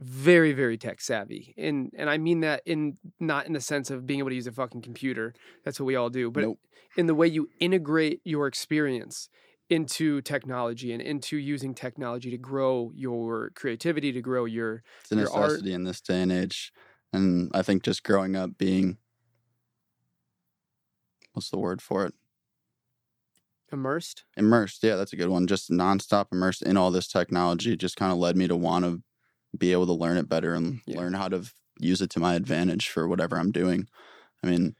very 0.00 0.52
very 0.52 0.78
tech 0.78 1.00
savvy 1.00 1.54
and 1.58 1.92
and 1.96 2.08
i 2.08 2.16
mean 2.16 2.40
that 2.40 2.62
in 2.64 2.96
not 3.18 3.46
in 3.46 3.52
the 3.52 3.60
sense 3.60 3.90
of 3.90 4.06
being 4.06 4.20
able 4.20 4.28
to 4.28 4.34
use 4.36 4.46
a 4.46 4.52
fucking 4.52 4.80
computer 4.80 5.34
that's 5.64 5.80
what 5.80 5.86
we 5.86 5.96
all 5.96 6.08
do 6.08 6.30
but 6.30 6.42
Nope. 6.44 6.60
in 6.96 7.06
the 7.06 7.14
way 7.14 7.26
you 7.26 7.48
integrate 7.58 8.20
your 8.24 8.46
experience 8.46 9.28
into 9.70 10.20
technology 10.22 10.92
and 10.92 11.02
into 11.02 11.36
using 11.36 11.74
technology 11.74 12.30
to 12.30 12.38
grow 12.38 12.90
your 12.94 13.50
creativity 13.54 14.12
to 14.12 14.20
grow 14.22 14.44
your 14.44 14.82
It's 15.00 15.12
a 15.12 15.16
your 15.16 15.30
art- 15.30 15.60
in 15.62 15.84
this 15.84 16.00
day 16.00 16.22
and 16.22 16.32
age. 16.32 16.72
And 17.12 17.50
I 17.54 17.62
think 17.62 17.82
just 17.82 18.02
growing 18.02 18.36
up 18.36 18.56
being 18.58 18.98
what's 21.32 21.50
the 21.50 21.58
word 21.58 21.80
for 21.82 22.06
it? 22.06 22.14
immersed 23.72 24.24
Immersed. 24.36 24.82
Yeah, 24.84 24.96
that's 24.96 25.12
a 25.12 25.16
good 25.16 25.28
one. 25.28 25.46
Just 25.46 25.70
nonstop 25.70 26.26
immersed 26.32 26.62
in 26.62 26.76
all 26.76 26.90
this 26.90 27.08
technology 27.08 27.76
just 27.76 27.96
kind 27.96 28.12
of 28.12 28.18
led 28.18 28.36
me 28.36 28.46
to 28.48 28.56
want 28.56 28.84
to 28.84 29.02
be 29.56 29.72
able 29.72 29.86
to 29.86 29.92
learn 29.92 30.16
it 30.16 30.28
better 30.28 30.54
and 30.54 30.80
Yeah. 30.86 30.96
learn 30.96 31.14
how 31.14 31.28
to 31.28 31.44
use 31.80 32.02
it 32.02 32.10
to 32.10 32.20
my 32.20 32.34
advantage 32.34 32.88
for 32.88 33.06
whatever 33.08 33.38
I'm 33.38 33.52
doing. 33.52 33.88
I 34.42 34.48
mean, 34.48 34.76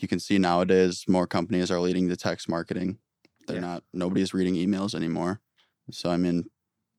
you 0.00 0.08
can 0.08 0.20
see 0.20 0.38
nowadays 0.38 1.04
more 1.08 1.26
companies 1.26 1.70
are 1.70 1.80
leading 1.80 2.08
to 2.08 2.16
text 2.16 2.48
marketing. 2.48 2.98
They're 3.46 3.56
Yeah. 3.56 3.60
not 3.60 3.84
nobody's 3.92 4.34
reading 4.34 4.54
emails 4.54 4.94
anymore. 4.94 5.40
So 5.90 6.10
I 6.10 6.16
mean, 6.16 6.44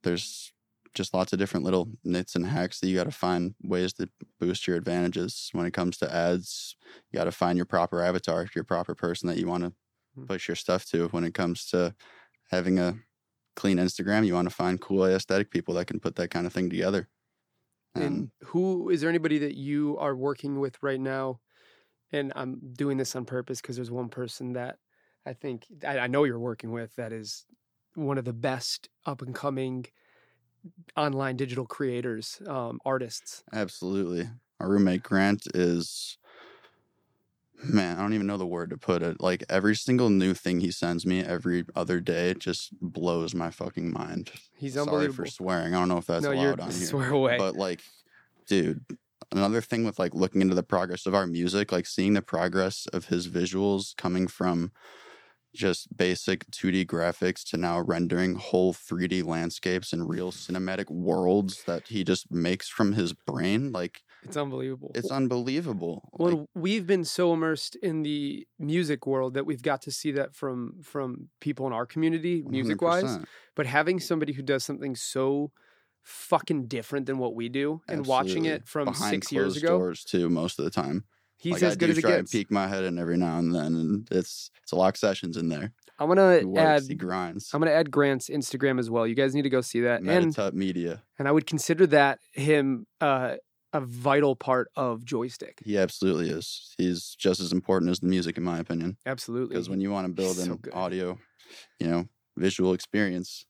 there's 0.03 0.53
just 0.93 1.13
lots 1.13 1.33
of 1.33 1.39
different 1.39 1.65
little 1.65 1.91
nits 2.03 2.35
and 2.35 2.45
hacks 2.45 2.79
that 2.79 2.87
you 2.87 2.95
got 2.95 3.03
to 3.05 3.11
find 3.11 3.55
ways 3.63 3.93
to 3.93 4.09
boost 4.39 4.65
your 4.67 4.77
advantages 4.77 5.49
when 5.51 5.65
it 5.65 5.73
comes 5.73 5.97
to 5.97 6.13
ads. 6.13 6.75
You 7.11 7.17
got 7.17 7.25
to 7.25 7.31
find 7.31 7.57
your 7.57 7.65
proper 7.65 8.01
avatar, 8.01 8.47
your 8.55 8.63
proper 8.63 8.95
person 8.95 9.27
that 9.27 9.37
you 9.37 9.47
want 9.47 9.63
to 9.65 9.73
Mm. 10.17 10.27
push 10.27 10.47
your 10.47 10.55
stuff 10.55 10.85
to. 10.87 11.09
When 11.09 11.23
it 11.25 11.33
comes 11.33 11.65
to 11.67 11.95
having 12.51 12.79
a 12.79 12.99
clean 13.55 13.77
Instagram, 13.77 14.25
you 14.25 14.33
want 14.33 14.49
to 14.49 14.55
find 14.55 14.79
cool 14.79 15.05
aesthetic 15.05 15.51
people 15.51 15.73
that 15.75 15.87
can 15.87 15.99
put 15.99 16.15
that 16.15 16.29
kind 16.29 16.45
of 16.45 16.53
thing 16.53 16.69
together. 16.69 17.07
And 17.95 18.03
and 18.03 18.31
who 18.43 18.89
is 18.89 19.01
there 19.01 19.09
anybody 19.09 19.39
that 19.39 19.55
you 19.55 19.97
are 19.99 20.15
working 20.15 20.59
with 20.59 20.81
right 20.81 20.99
now 20.99 21.39
and 22.11 22.33
i'm 22.35 22.59
doing 22.73 22.97
this 22.97 23.15
on 23.15 23.25
purpose 23.25 23.61
because 23.61 23.77
there's 23.77 23.91
one 23.91 24.09
person 24.09 24.53
that 24.53 24.77
i 25.25 25.31
think 25.33 25.65
I, 25.87 25.99
I 25.99 26.07
know 26.07 26.25
you're 26.25 26.39
working 26.39 26.71
with 26.71 26.93
that 26.95 27.13
is 27.13 27.45
one 27.93 28.17
of 28.17 28.25
the 28.25 28.33
best 28.33 28.89
up 29.05 29.21
and 29.21 29.33
coming 29.33 29.85
online 30.97 31.37
digital 31.37 31.65
creators 31.65 32.41
um, 32.47 32.79
artists 32.85 33.43
Absolutely. 33.53 34.27
Our 34.59 34.69
roommate 34.69 35.03
Grant 35.03 35.43
is 35.53 36.17
man, 37.63 37.97
I 37.97 38.01
don't 38.01 38.13
even 38.13 38.27
know 38.27 38.37
the 38.37 38.45
word 38.45 38.69
to 38.71 38.77
put 38.77 39.01
it. 39.01 39.21
Like 39.21 39.43
every 39.49 39.75
single 39.75 40.09
new 40.09 40.33
thing 40.33 40.59
he 40.59 40.71
sends 40.71 41.05
me 41.05 41.21
every 41.21 41.65
other 41.75 41.99
day 41.99 42.33
just 42.33 42.69
blows 42.81 43.33
my 43.33 43.51
fucking 43.51 43.91
mind. 43.91 44.31
he's 44.55 44.73
Sorry 44.73 44.85
unbelievable 44.87 45.25
for 45.25 45.31
swearing. 45.31 45.73
I 45.73 45.79
don't 45.79 45.89
know 45.89 45.97
if 45.97 46.05
that's 46.05 46.23
no 46.23 46.33
allowed 46.33 46.59
on 46.59 46.71
here. 46.71 46.87
swear 46.87 47.11
away 47.11 47.37
But 47.37 47.55
like, 47.55 47.81
dude, 48.47 48.83
another 49.31 49.61
thing 49.61 49.83
with 49.83 49.99
like 49.99 50.13
looking 50.13 50.41
into 50.41 50.55
the 50.55 50.63
progress 50.63 51.05
of 51.05 51.15
our 51.15 51.27
music, 51.27 51.71
like 51.71 51.87
seeing 51.87 52.13
the 52.13 52.21
progress 52.21 52.87
of 52.93 53.05
his 53.05 53.27
visuals 53.27 53.95
coming 53.95 54.27
from 54.27 54.71
just 55.53 55.95
basic 55.95 56.45
2D 56.51 56.85
graphics 56.85 57.43
to 57.49 57.57
now 57.57 57.79
rendering 57.79 58.35
whole 58.35 58.73
3D 58.73 59.23
landscapes 59.23 59.93
and 59.93 60.09
real 60.09 60.31
cinematic 60.31 60.89
worlds 60.91 61.63
that 61.63 61.87
he 61.87 62.03
just 62.03 62.29
makes 62.29 62.67
from 62.67 62.91
his 62.93 63.13
brain. 63.13 63.71
Like, 63.71 64.01
it's 64.25 64.35
unbelievable 64.37 64.91
it's 64.95 65.11
unbelievable. 65.11 66.09
Well, 66.13 66.37
Like, 66.39 66.47
we've 66.55 66.85
been 66.87 67.05
so 67.05 67.33
immersed 67.33 67.75
in 67.77 68.03
the 68.03 68.45
music 68.59 69.05
world 69.07 69.33
that 69.35 69.45
we've 69.45 69.61
got 69.61 69.81
to 69.83 69.91
see 69.91 70.11
that 70.13 70.35
from 70.35 70.81
from 70.81 71.29
people 71.39 71.65
in 71.67 71.73
our 71.73 71.85
community, 71.85 72.43
music 72.47 72.81
wise. 72.81 73.03
100%. 73.03 73.25
But 73.55 73.65
having 73.67 73.99
somebody 73.99 74.33
who 74.33 74.41
does 74.41 74.63
something 74.63 74.95
so 74.95 75.51
fucking 76.03 76.67
different 76.67 77.05
than 77.07 77.17
what 77.17 77.35
we 77.35 77.49
do, 77.49 77.81
and 77.87 78.05
watching 78.05 78.45
it 78.45 78.67
from 78.67 78.85
Behind 78.85 79.11
six 79.15 79.31
years 79.31 79.57
ago, 79.57 79.69
doors 79.79 80.03
too, 80.03 80.29
most 80.29 80.59
of 80.59 80.65
the 80.65 80.71
time. 80.71 81.05
he's 81.37 81.53
like, 81.53 81.63
as 81.63 81.73
I 81.73 81.75
good 81.75 81.85
do 81.87 81.91
as 81.93 81.97
it 81.97 82.01
try 82.01 82.09
gets. 82.11 82.19
and 82.19 82.39
peek 82.39 82.51
my 82.51 82.67
head 82.67 82.83
in 82.83 82.99
every 82.99 83.17
now 83.17 83.39
and 83.39 83.53
then, 83.53 83.75
and 83.75 84.07
it's 84.11 84.51
it's 84.61 84.71
a 84.71 84.75
lot 84.75 84.89
of 84.93 84.97
sessions 84.97 85.37
in 85.37 85.49
there. 85.49 85.73
I'm 85.97 86.07
gonna 86.09 86.39
He 86.39 86.45
works, 86.45 86.61
add. 86.61 86.83
he 86.89 86.95
grinds. 86.95 87.49
I'm 87.53 87.61
gonna 87.61 87.71
add 87.71 87.89
Grant's 87.89 88.29
Instagram 88.29 88.79
as 88.79 88.89
well. 88.89 89.07
You 89.07 89.15
guys 89.15 89.33
need 89.33 89.43
to 89.43 89.49
go 89.49 89.61
see 89.61 89.81
that, 89.81 90.01
and 90.01 90.07
Meditut 90.35 90.53
Media. 90.53 91.01
and 91.17 91.27
I 91.27 91.31
would 91.31 91.47
consider 91.47 91.87
that 91.87 92.19
him 92.33 92.85
uh, 93.01 93.35
a 93.75 93.81
vital 93.81 94.35
part 94.35 94.69
of 94.75 95.05
Joystick. 95.05 95.59
He 95.63 95.77
absolutely 95.77 96.29
is. 96.29 96.73
He's 96.77 97.15
just 97.17 97.39
as 97.39 97.51
important 97.51 97.91
as 97.91 97.99
the 97.99 98.07
music, 98.07 98.37
in 98.37 98.43
my 98.43 98.59
opinion. 98.59 98.97
Absolutely, 99.05 99.55
Because 99.55 99.69
when 99.69 99.81
you 99.81 99.91
want 99.91 100.07
to 100.07 100.13
build 100.13 100.37
so 100.37 100.43
an 100.51 100.57
good. 100.57 100.73
audio, 100.73 101.19
you 101.79 101.87
know, 101.87 102.05
visual 102.37 102.73
experience, 102.73 103.45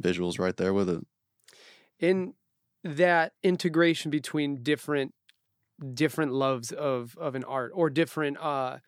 visuals 0.00 0.38
right 0.38 0.56
there 0.56 0.72
with 0.74 0.88
it. 0.88 1.04
in 1.98 2.34
that 2.82 3.32
integration 3.42 4.10
between 4.10 4.62
different 4.62 5.14
different 5.94 6.32
loves 6.32 6.70
of 6.72 7.16
of 7.18 7.34
an 7.34 7.44
art 7.44 7.72
or 7.74 7.90
different 7.90 8.36
uh 8.38 8.78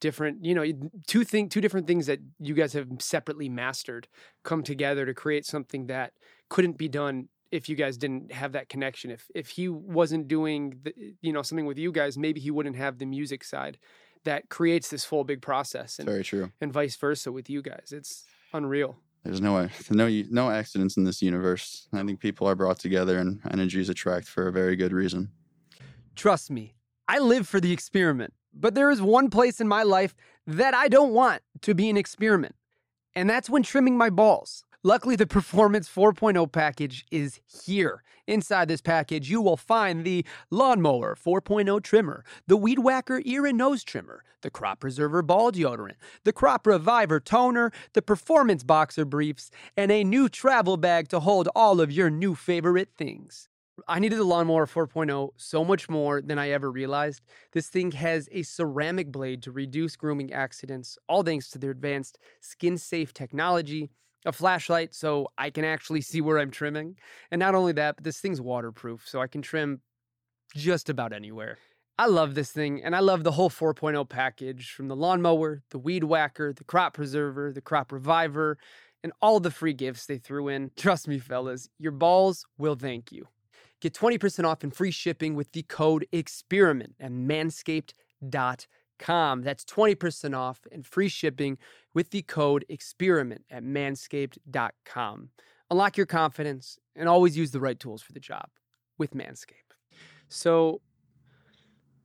different 0.00 0.44
you 0.44 0.54
know 0.54 0.64
two 1.06 1.24
thing 1.24 1.48
two 1.48 1.60
different 1.60 1.86
things 1.86 2.06
that 2.06 2.18
you 2.38 2.52
guys 2.54 2.72
have 2.74 2.88
separately 2.98 3.48
mastered 3.48 4.08
come 4.42 4.62
together 4.62 5.06
to 5.06 5.14
create 5.14 5.46
something 5.46 5.86
that 5.86 6.12
couldn't 6.50 6.76
be 6.76 6.88
done 6.88 7.28
if 7.58 7.68
you 7.68 7.76
guys 7.76 7.94
didn't 8.04 8.32
have 8.32 8.52
that 8.52 8.66
connection 8.74 9.08
if 9.16 9.22
if 9.42 9.46
he 9.56 9.64
wasn't 9.98 10.24
doing 10.36 10.60
the, 10.84 10.92
you 11.26 11.32
know 11.34 11.42
something 11.48 11.66
with 11.70 11.78
you 11.84 11.90
guys 12.00 12.12
maybe 12.26 12.40
he 12.46 12.50
wouldn't 12.56 12.76
have 12.84 12.94
the 12.98 13.06
music 13.18 13.44
side 13.44 13.74
that 14.24 14.48
creates 14.56 14.88
this 14.88 15.04
full 15.10 15.24
big 15.24 15.40
process 15.50 15.98
and 15.98 16.08
Very 16.08 16.24
true. 16.24 16.46
and 16.60 16.72
vice 16.72 16.96
versa 16.96 17.28
with 17.38 17.48
you 17.54 17.60
guys 17.70 17.88
it's 17.98 18.24
unreal 18.52 18.92
There's 19.24 19.40
no 19.48 19.52
way 19.56 19.66
no 19.90 20.06
no 20.40 20.44
accidents 20.60 20.94
in 20.98 21.04
this 21.08 21.20
universe. 21.30 21.88
I 21.92 22.02
think 22.06 22.20
people 22.20 22.44
are 22.50 22.54
brought 22.62 22.78
together 22.86 23.16
and 23.22 23.40
energies 23.56 23.88
attract 23.94 24.26
for 24.34 24.42
a 24.48 24.52
very 24.60 24.76
good 24.82 24.92
reason. 24.92 25.30
Trust 26.14 26.50
me, 26.50 26.64
I 27.08 27.18
live 27.32 27.44
for 27.52 27.60
the 27.60 27.72
experiment. 27.72 28.32
But 28.64 28.74
there 28.74 28.90
is 28.94 29.00
one 29.18 29.30
place 29.30 29.60
in 29.64 29.68
my 29.78 29.82
life 29.96 30.12
that 30.60 30.74
I 30.74 30.86
don't 30.96 31.12
want 31.12 31.40
to 31.66 31.74
be 31.74 31.86
an 31.92 31.96
experiment, 31.96 32.54
and 33.16 33.28
that's 33.30 33.48
when 33.52 33.62
trimming 33.62 33.96
my 34.04 34.10
balls. 34.10 34.64
Luckily, 34.86 35.16
the 35.16 35.26
Performance 35.26 35.88
4.0 35.88 36.52
package 36.52 37.06
is 37.10 37.40
here. 37.64 38.02
Inside 38.26 38.68
this 38.68 38.82
package, 38.82 39.30
you 39.30 39.40
will 39.40 39.56
find 39.56 40.04
the 40.04 40.26
Lawnmower 40.50 41.16
4.0 41.16 41.82
trimmer, 41.82 42.22
the 42.46 42.58
Weed 42.58 42.80
Whacker 42.80 43.22
ear 43.24 43.46
and 43.46 43.56
nose 43.56 43.82
trimmer, 43.82 44.22
the 44.42 44.50
Crop 44.50 44.80
Preserver 44.80 45.22
ball 45.22 45.50
deodorant, 45.50 45.94
the 46.24 46.34
Crop 46.34 46.66
Reviver 46.66 47.18
toner, 47.18 47.72
the 47.94 48.02
Performance 48.02 48.62
Boxer 48.62 49.06
briefs, 49.06 49.50
and 49.74 49.90
a 49.90 50.04
new 50.04 50.28
travel 50.28 50.76
bag 50.76 51.08
to 51.08 51.20
hold 51.20 51.48
all 51.56 51.80
of 51.80 51.90
your 51.90 52.10
new 52.10 52.34
favorite 52.34 52.90
things. 52.94 53.48
I 53.88 54.00
needed 54.00 54.18
the 54.18 54.24
lawnmower 54.24 54.66
4.0 54.66 55.30
so 55.38 55.64
much 55.64 55.88
more 55.88 56.20
than 56.20 56.38
I 56.38 56.50
ever 56.50 56.70
realized. 56.70 57.22
This 57.52 57.68
thing 57.68 57.92
has 57.92 58.28
a 58.32 58.42
ceramic 58.42 59.10
blade 59.10 59.42
to 59.44 59.50
reduce 59.50 59.96
grooming 59.96 60.30
accidents, 60.34 60.98
all 61.08 61.22
thanks 61.22 61.48
to 61.50 61.58
their 61.58 61.70
advanced 61.70 62.18
skin 62.40 62.76
safe 62.76 63.14
technology, 63.14 63.88
a 64.24 64.32
flashlight 64.32 64.94
so 64.94 65.28
I 65.38 65.50
can 65.50 65.64
actually 65.64 66.00
see 66.00 66.20
where 66.20 66.38
I'm 66.38 66.50
trimming. 66.50 66.96
And 67.30 67.38
not 67.38 67.54
only 67.54 67.72
that, 67.72 67.96
but 67.96 68.04
this 68.04 68.20
thing's 68.20 68.40
waterproof 68.40 69.02
so 69.06 69.20
I 69.20 69.26
can 69.26 69.42
trim 69.42 69.80
just 70.54 70.88
about 70.88 71.12
anywhere. 71.12 71.58
I 71.96 72.06
love 72.06 72.34
this 72.34 72.50
thing, 72.50 72.82
and 72.82 72.96
I 72.96 72.98
love 72.98 73.22
the 73.22 73.32
whole 73.32 73.50
4.0 73.50 74.08
package 74.08 74.72
from 74.72 74.88
the 74.88 74.96
lawnmower, 74.96 75.62
the 75.70 75.78
weed 75.78 76.02
whacker, 76.02 76.52
the 76.52 76.64
crop 76.64 76.94
preserver, 76.94 77.52
the 77.52 77.60
crop 77.60 77.92
reviver, 77.92 78.58
and 79.04 79.12
all 79.22 79.38
the 79.38 79.52
free 79.52 79.74
gifts 79.74 80.06
they 80.06 80.18
threw 80.18 80.48
in. 80.48 80.72
Trust 80.76 81.06
me, 81.06 81.20
fellas, 81.20 81.68
your 81.78 81.92
balls 81.92 82.46
will 82.58 82.74
thank 82.74 83.12
you. 83.12 83.28
Get 83.80 83.94
20% 83.94 84.44
off 84.44 84.64
and 84.64 84.74
free 84.74 84.90
shipping 84.90 85.34
with 85.34 85.52
the 85.52 85.62
code 85.62 86.06
EXPERIMENT 86.12 86.94
at 86.98 87.12
manscaped.com. 87.12 88.56
That's 88.98 89.64
20% 89.64 90.36
off 90.36 90.60
and 90.72 90.86
free 90.86 91.08
shipping 91.08 91.58
with 91.92 92.10
the 92.10 92.22
code 92.22 92.64
EXPERIMENT 92.68 93.42
at 93.50 93.62
manscaped.com. 93.64 95.30
Unlock 95.70 95.96
your 95.96 96.06
confidence 96.06 96.78
and 96.94 97.08
always 97.08 97.36
use 97.36 97.50
the 97.50 97.60
right 97.60 97.78
tools 97.78 98.02
for 98.02 98.12
the 98.12 98.20
job 98.20 98.48
with 98.98 99.12
Manscaped. 99.14 99.74
So, 100.28 100.80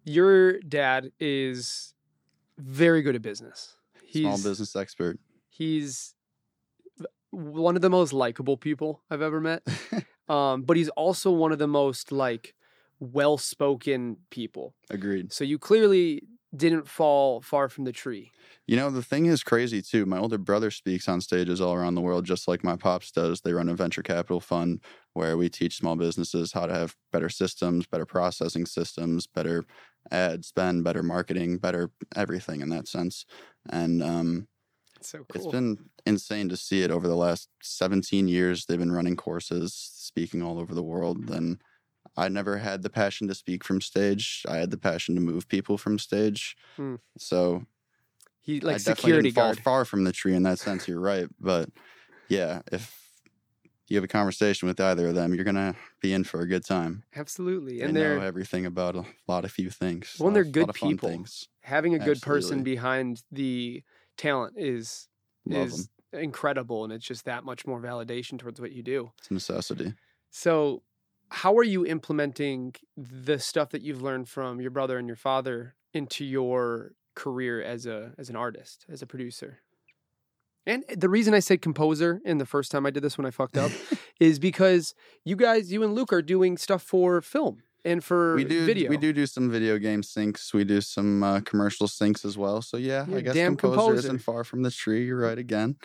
your 0.05 0.59
dad 0.61 1.11
is 1.19 1.93
very 2.57 3.01
good 3.01 3.15
at 3.15 3.21
business. 3.21 3.75
He's 4.03 4.23
Small 4.23 4.37
business 4.51 4.75
expert. 4.75 5.19
he's 5.49 6.15
one 7.31 7.75
of 7.75 7.81
the 7.83 7.89
most 7.91 8.11
likable 8.11 8.57
people 8.57 9.03
I've 9.09 9.21
ever 9.21 9.39
met. 9.39 9.63
Um, 10.29 10.61
but 10.61 10.77
he's 10.77 10.89
also 10.89 11.31
one 11.31 11.51
of 11.51 11.57
the 11.57 11.67
most 11.67 12.11
like 12.11 12.53
well-spoken 12.99 14.17
people. 14.29 14.75
Agreed. 14.91 15.33
So 15.33 15.43
you 15.43 15.57
clearly 15.57 16.21
didn't 16.55 16.87
fall 16.87 17.41
far 17.41 17.69
from 17.69 17.83
the 17.85 17.91
tree. 17.91 18.33
You 18.67 18.75
know, 18.75 18.89
the 18.91 19.03
thing 19.03 19.25
is 19.25 19.43
crazy 19.43 19.81
too. 19.81 20.05
My 20.05 20.17
older 20.17 20.37
brother 20.37 20.69
speaks 20.71 21.07
on 21.07 21.21
stages 21.21 21.59
all 21.59 21.73
around 21.73 21.95
the 21.95 22.01
world, 22.01 22.25
just 22.25 22.47
like 22.47 22.63
my 22.63 22.75
pops 22.75 23.11
does. 23.11 23.41
They 23.41 23.53
run 23.53 23.69
a 23.69 23.75
venture 23.75 24.03
capital 24.03 24.39
fund 24.39 24.83
where 25.13 25.37
we 25.37 25.49
teach 25.49 25.77
small 25.77 25.95
businesses 25.95 26.51
how 26.51 26.67
to 26.67 26.73
have 26.73 26.95
better 27.11 27.29
systems, 27.29 27.87
better 27.87 28.05
processing 28.05 28.65
systems, 28.65 29.25
better 29.27 29.65
ad 30.11 30.45
spend, 30.45 30.83
better 30.83 31.03
marketing, 31.03 31.57
better 31.57 31.91
everything 32.15 32.61
in 32.61 32.69
that 32.69 32.87
sense. 32.87 33.25
And 33.69 34.03
um, 34.03 34.47
It's 34.95 35.09
so 35.09 35.23
It's 35.33 35.45
cool. 35.45 35.47
been 35.47 35.89
insane 36.05 36.49
to 36.49 36.57
see 36.57 36.81
it 36.83 36.91
over 36.91 37.07
the 37.07 37.15
last 37.15 37.49
17 37.61 38.27
years. 38.27 38.65
They've 38.65 38.79
been 38.79 38.91
running 38.91 39.15
courses, 39.15 39.73
speaking 39.73 40.41
all 40.41 40.59
over 40.59 40.73
the 40.73 40.83
world. 40.83 41.29
And 41.29 41.61
I 42.19 42.27
never 42.29 42.57
had 42.57 42.83
the 42.83 42.89
passion 42.89 43.27
to 43.29 43.35
speak 43.35 43.63
from 43.63 43.81
stage. 43.81 44.45
I 44.47 44.57
had 44.57 44.71
the 44.71 44.77
passion 44.77 45.15
to 45.15 45.21
move 45.21 45.47
people 45.47 45.77
from 45.77 45.97
stage. 45.97 46.55
Hmm. 46.75 46.95
So 47.17 47.65
he 48.41 48.59
like 48.59 48.77
definitely 48.77 49.01
security 49.01 49.29
didn't 49.29 49.35
fall 49.35 49.53
guard. 49.53 49.59
far 49.59 49.85
from 49.85 50.03
the 50.03 50.11
tree 50.11 50.35
in 50.35 50.43
that 50.43 50.59
sense. 50.59 50.87
You're 50.87 50.99
right, 50.99 51.27
but 51.39 51.69
yeah, 52.27 52.61
if 52.71 52.99
you 53.87 53.97
have 53.97 54.03
a 54.03 54.07
conversation 54.07 54.67
with 54.67 54.79
either 54.79 55.07
of 55.07 55.15
them, 55.15 55.33
you're 55.33 55.43
gonna 55.45 55.75
be 56.01 56.13
in 56.13 56.23
for 56.23 56.41
a 56.41 56.47
good 56.47 56.65
time. 56.65 57.03
Absolutely, 57.15 57.81
and 57.81 57.95
they 57.95 58.01
know 58.01 58.21
everything 58.21 58.65
about 58.65 58.95
a 58.95 59.05
lot 59.27 59.45
of 59.45 59.51
few 59.51 59.69
things. 59.69 60.15
Well, 60.19 60.27
and 60.27 60.35
they're 60.35 60.43
good 60.43 60.61
lot 60.61 60.69
of 60.69 60.77
fun 60.77 60.89
people. 60.91 61.25
Having 61.61 61.95
a 61.95 61.99
good 61.99 62.21
person 62.21 62.63
behind 62.63 63.23
the 63.31 63.83
talent 64.17 64.55
is 64.57 65.07
Love 65.45 65.67
is 65.67 65.89
them. 66.11 66.21
incredible, 66.21 66.83
and 66.83 66.93
it's 66.93 67.05
just 67.05 67.25
that 67.25 67.43
much 67.43 67.65
more 67.65 67.81
validation 67.81 68.37
towards 68.37 68.59
what 68.61 68.71
you 68.71 68.83
do. 68.83 69.11
It's 69.19 69.31
a 69.31 69.33
necessity. 69.33 69.93
So, 70.31 70.83
how 71.31 71.57
are 71.57 71.63
you 71.63 71.85
implementing 71.85 72.75
the 72.97 73.39
stuff 73.39 73.69
that 73.69 73.81
you've 73.81 74.01
learned 74.01 74.29
from 74.29 74.59
your 74.61 74.71
brother 74.71 74.97
and 74.97 75.07
your 75.07 75.15
father 75.15 75.75
into 75.93 76.25
your 76.25 76.93
career 77.15 77.61
as 77.61 77.85
a 77.85 78.13
as 78.17 78.29
an 78.29 78.35
artist, 78.35 78.85
as 78.89 79.01
a 79.01 79.05
producer? 79.07 79.59
And 80.65 80.83
the 80.95 81.09
reason 81.09 81.33
I 81.33 81.39
said 81.39 81.61
composer 81.61 82.21
in 82.25 82.37
the 82.37 82.45
first 82.45 82.71
time 82.71 82.85
I 82.85 82.91
did 82.91 83.03
this 83.03 83.17
when 83.17 83.25
I 83.25 83.31
fucked 83.31 83.57
up 83.57 83.71
is 84.19 84.39
because 84.39 84.93
you 85.23 85.35
guys, 85.35 85.71
you 85.71 85.83
and 85.83 85.95
Luke, 85.95 86.13
are 86.13 86.21
doing 86.21 86.57
stuff 86.57 86.83
for 86.83 87.21
film 87.21 87.63
and 87.85 88.03
for 88.03 88.35
we 88.35 88.43
do 88.43 88.65
video. 88.65 88.89
we 88.89 88.97
do 88.97 89.13
do 89.13 89.25
some 89.25 89.49
video 89.49 89.77
game 89.77 90.01
syncs. 90.01 90.53
We 90.53 90.63
do 90.63 90.81
some 90.81 91.23
uh, 91.23 91.39
commercial 91.41 91.87
syncs 91.87 92.25
as 92.25 92.37
well. 92.37 92.61
So 92.61 92.77
yeah, 92.77 93.05
You're 93.07 93.19
I 93.19 93.21
guess 93.21 93.35
composer, 93.35 93.75
composer. 93.75 93.97
isn't 93.99 94.19
far 94.19 94.43
from 94.43 94.63
the 94.63 94.71
tree. 94.71 95.05
You're 95.05 95.19
right 95.19 95.37
again. 95.37 95.77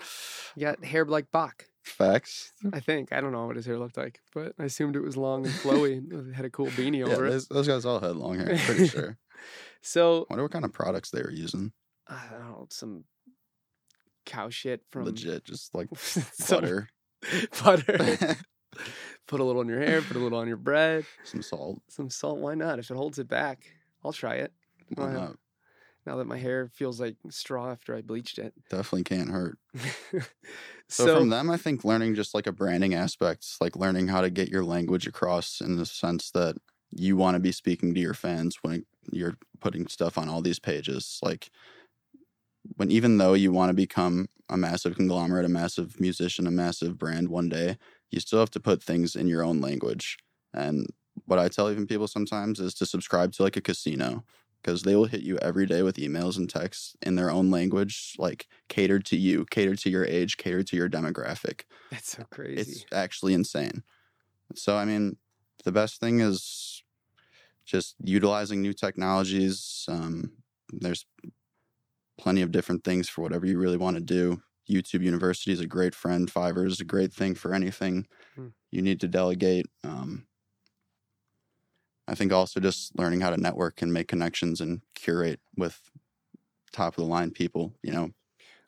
You 0.57 0.67
got 0.67 0.85
hair 0.85 1.05
like 1.05 1.31
Bach. 1.31 1.67
Facts. 1.85 2.53
I 2.73 2.81
think. 2.81 3.13
I 3.13 3.21
don't 3.21 3.33
know 3.33 3.47
what 3.47 3.57
his 3.57 3.67
hair 3.67 3.79
looked 3.79 3.97
like, 3.97 4.21
but 4.35 4.55
I 4.59 4.65
assumed 4.65 4.97
it 4.97 5.03
was 5.03 5.17
long 5.17 5.45
and 5.47 5.55
flowy. 5.55 5.99
and 5.99 6.35
had 6.35 6.45
a 6.45 6.51
cool 6.51 6.67
beanie 6.69 7.07
Yeah, 7.07 7.13
over 7.15 7.27
it. 7.27 7.31
those, 7.31 7.49
those 7.49 7.69
guys 7.69 7.85
all 7.85 8.01
had 8.01 8.17
long 8.17 8.39
hair. 8.39 8.51
I'm 8.53 8.59
pretty 8.59 8.89
sure. 8.89 9.19
So 9.83 10.23
I 10.31 10.35
Wonder 10.35 10.45
what 10.45 10.53
kind 10.53 10.65
of 10.65 10.73
products 10.73 11.11
they 11.11 11.21
were 11.23 11.31
using. 11.31 11.73
I 12.09 12.23
don't 12.31 12.41
know 12.49 12.67
some 12.71 13.05
cow 14.27 14.49
shit 14.49 14.83
from 14.91 15.05
Legit, 15.05 15.45
just 15.45 15.75
like 15.75 15.89
butter, 16.49 16.89
butter. 17.63 18.37
put 19.27 19.41
a 19.41 19.45
little 19.45 19.61
in 19.63 19.69
your 19.69 19.81
hair. 19.81 20.01
Put 20.01 20.17
a 20.17 20.21
little 20.21 20.39
on 20.39 20.49
your 20.49 20.57
bread. 20.57 21.05
some 21.25 21.43
salt. 21.43 21.83
Some 21.89 22.09
salt. 22.09 22.39
Why 22.39 22.55
not? 22.55 22.79
If 22.79 22.91
it 22.91 22.97
holds 22.97 23.19
it 23.19 23.29
back, 23.29 23.67
I'll 24.03 24.13
try 24.15 24.37
it. 24.37 24.53
Why 24.95 25.13
not? 25.13 25.37
Now 26.07 26.17
that 26.17 26.27
my 26.27 26.37
hair 26.39 26.69
feels 26.75 27.01
like 27.01 27.17
straw 27.31 27.71
after 27.71 27.95
I 27.95 28.03
bleached 28.03 28.39
it. 28.39 28.53
Definitely 28.71 29.05
can't 29.05 29.31
hurt. 29.31 29.59
So, 30.89 31.07
So, 31.07 31.17
from 31.17 31.29
them, 31.31 31.51
I 31.51 31.57
think 31.57 31.85
learning 31.85 32.15
just 32.15 32.35
like 32.35 32.47
a 32.47 32.53
branding 32.53 32.95
aspect, 32.95 33.47
like 33.61 33.77
learning 33.77 34.09
how 34.09 34.21
to 34.21 34.31
get 34.31 34.49
your 34.49 34.65
language 34.65 35.07
across 35.07 35.61
in 35.61 35.77
the 35.77 35.87
sense 35.87 36.31
that 36.33 36.57
you 36.91 37.17
want 37.17 37.35
to 37.35 37.41
be 37.41 37.53
speaking 37.53 37.95
to 37.95 38.01
your 38.01 38.15
fans 38.15 38.59
when 38.63 38.85
you're 39.11 39.37
putting 39.61 39.87
stuff 39.87 40.17
on 40.19 40.29
all 40.29 40.43
these 40.43 40.61
pages. 40.61 41.19
Like 41.23 41.51
when 42.77 42.91
even 42.91 43.19
though 43.19 43.35
you 43.35 43.53
want 43.53 43.71
to 43.71 43.75
become 43.75 44.27
a 44.49 44.57
massive 44.57 44.97
conglomerate, 44.97 45.45
a 45.45 45.49
massive 45.49 46.01
musician, 46.01 46.47
a 46.47 46.51
massive 46.51 46.99
brand 46.99 47.29
one 47.29 47.49
day, 47.49 47.77
you 48.11 48.21
still 48.21 48.41
have 48.41 48.51
to 48.51 48.61
put 48.61 48.83
things 48.83 49.17
in 49.17 49.27
your 49.27 49.43
own 49.43 49.61
language. 49.61 50.17
And 50.53 50.87
what 51.27 51.39
I 51.39 51.49
tell 51.49 51.71
even 51.71 51.87
people 51.87 52.09
sometimes 52.09 52.61
is 52.61 52.75
to 52.75 52.87
subscribe 52.87 53.33
to 53.33 53.43
like 53.43 53.57
a 53.57 53.61
casino 53.61 54.25
because 54.65 54.83
they 54.83 54.97
will 54.97 55.05
hit 55.05 55.21
you 55.21 55.37
every 55.39 55.67
day 55.67 55.83
with 55.83 55.97
emails 55.97 56.39
and 56.39 56.49
texts 56.49 56.97
in 57.03 57.17
their 57.17 57.31
own 57.31 57.51
language, 57.51 58.15
like 58.19 58.49
catered 58.71 59.05
to 59.05 59.17
you, 59.17 59.45
catered 59.51 59.79
to 59.81 59.91
your 59.91 60.07
age, 60.07 60.39
catered 60.39 60.67
to 60.69 60.77
your 60.77 60.89
demographic. 60.89 61.65
that's 61.91 62.09
so 62.17 62.25
crazy. 62.31 62.61
It's 62.63 62.87
actually 62.91 63.35
insane. 63.35 63.83
So, 64.55 64.77
I 64.77 64.87
mean, 64.87 65.19
the 65.65 65.73
best 65.73 66.01
thing 66.01 66.21
is 66.21 66.83
just 67.67 67.97
utilizing 68.03 68.63
new 68.63 68.73
technologies. 68.73 69.85
Um, 69.87 70.33
there's 70.73 71.05
plenty 72.17 72.41
of 72.41 72.51
different 72.53 72.85
things 72.85 73.09
for 73.09 73.21
whatever 73.21 73.45
you 73.47 73.59
really 73.59 73.77
want 73.77 73.97
to 73.97 74.03
do. 74.03 74.43
YouTube 74.71 75.03
University 75.03 75.53
is 75.53 75.61
a 75.61 75.67
great 75.67 75.95
friend. 75.95 76.31
Fiverr 76.33 76.67
is 76.67 76.81
a 76.81 76.85
great 76.85 77.13
thing 77.13 77.35
for 77.35 77.53
anything 77.53 78.07
Hmm. 78.35 78.49
you 78.71 78.83
need 78.83 79.01
to 79.01 79.09
delegate. 79.09 79.67
Um, 79.85 80.27
I 82.07 82.15
think 82.15 82.33
also 82.33 82.61
just 82.61 82.99
learning 82.99 83.21
how 83.21 83.31
to 83.31 83.37
network 83.37 83.81
and 83.83 83.93
make 83.93 84.09
connections 84.09 84.61
and 84.61 84.83
curate 84.95 85.41
with 85.57 85.91
top 86.73 86.97
of 86.99 87.05
the 87.05 87.11
line 87.11 87.31
people. 87.31 87.73
You 87.83 87.93
know, 87.93 88.11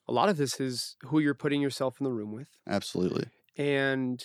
a 0.08 0.12
lot 0.12 0.28
of 0.28 0.36
this 0.36 0.60
is 0.60 0.96
who 1.04 1.18
you're 1.18 1.34
putting 1.34 1.60
yourself 1.60 2.00
in 2.00 2.04
the 2.04 2.12
room 2.12 2.32
with. 2.32 2.48
absolutely. 2.66 3.26
and 3.58 4.24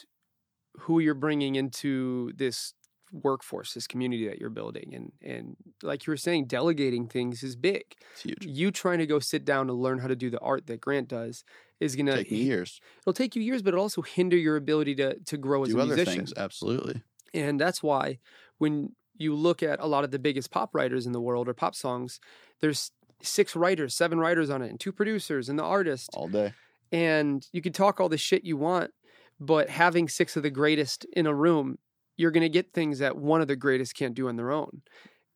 who 0.82 1.00
you're 1.00 1.14
bringing 1.14 1.56
into 1.56 2.32
this 2.34 2.74
workforce, 3.12 3.74
this 3.74 3.88
community 3.88 4.26
that 4.30 4.40
you're 4.40 4.50
building. 4.50 4.94
And 4.96 5.12
and 5.22 5.58
like 5.84 6.08
you 6.08 6.12
were 6.12 6.18
saying, 6.18 6.46
delegating 6.48 7.08
things 7.08 7.44
is 7.44 7.58
big. 7.58 7.84
It's 8.14 8.22
huge. 8.22 8.46
You 8.46 8.72
trying 8.72 9.00
to 9.00 9.06
go 9.06 9.20
sit 9.20 9.44
down 9.44 9.68
to 9.68 9.74
learn 9.74 10.00
how 10.00 10.08
to 10.08 10.16
do 10.16 10.30
the 10.30 10.40
art 10.40 10.68
that 10.68 10.80
Grant 10.80 11.10
does 11.10 11.44
is 11.82 11.96
gonna 11.98 12.16
Take 12.16 12.32
me 12.32 12.38
years. 12.44 12.80
it'll 13.02 13.12
take 13.14 13.36
you 13.36 13.42
years, 13.42 13.62
but 13.62 13.74
it'll 13.74 13.84
also 13.84 14.02
hinder 14.02 14.38
your 14.38 14.56
ability 14.56 14.96
to 14.96 15.20
to 15.20 15.38
grow 15.38 15.64
as 15.66 15.74
a 15.74 15.80
other 15.80 15.98
musician. 15.98 16.28
things. 16.28 16.34
Absolutely. 16.38 17.04
And 17.34 17.60
that's 17.60 17.84
why 17.84 18.20
when 18.60 18.96
you 19.22 19.36
look 19.36 19.64
at 19.64 19.80
a 19.80 19.88
lot 19.88 20.04
of 20.04 20.12
the 20.12 20.20
biggest 20.20 20.52
pop 20.52 20.74
writers 20.74 21.06
in 21.06 21.12
the 21.14 21.22
world 21.22 21.48
or 21.48 21.54
pop 21.54 21.76
songs, 21.76 22.20
there's 22.60 22.92
six 23.22 23.56
writers, 23.56 23.94
seven 23.94 24.20
writers 24.20 24.50
on 24.50 24.62
it, 24.62 24.70
and 24.70 24.80
two 24.80 24.92
producers 24.92 25.48
and 25.50 25.58
the 25.60 25.64
artist 25.64 26.10
All 26.14 26.28
day. 26.28 26.54
and 26.92 27.48
you 27.54 27.62
can 27.62 27.74
talk 27.74 28.00
all 28.00 28.10
the 28.10 28.18
shit 28.18 28.44
you 28.44 28.58
want, 28.58 28.92
but 29.40 29.70
having 29.70 30.10
six 30.10 30.36
of 30.36 30.44
the 30.44 30.50
greatest 30.50 31.06
in 31.14 31.28
a 31.28 31.34
room, 31.34 31.78
you're 32.18 32.32
going 32.32 32.42
to 32.42 32.50
get 32.50 32.74
things 32.74 33.00
that 33.00 33.16
one 33.18 33.42
of 33.42 33.48
the 33.48 33.56
greatest 33.56 33.96
can't 33.96 34.16
do 34.16 34.28
on 34.28 34.36
their 34.36 34.52
own. 34.52 34.82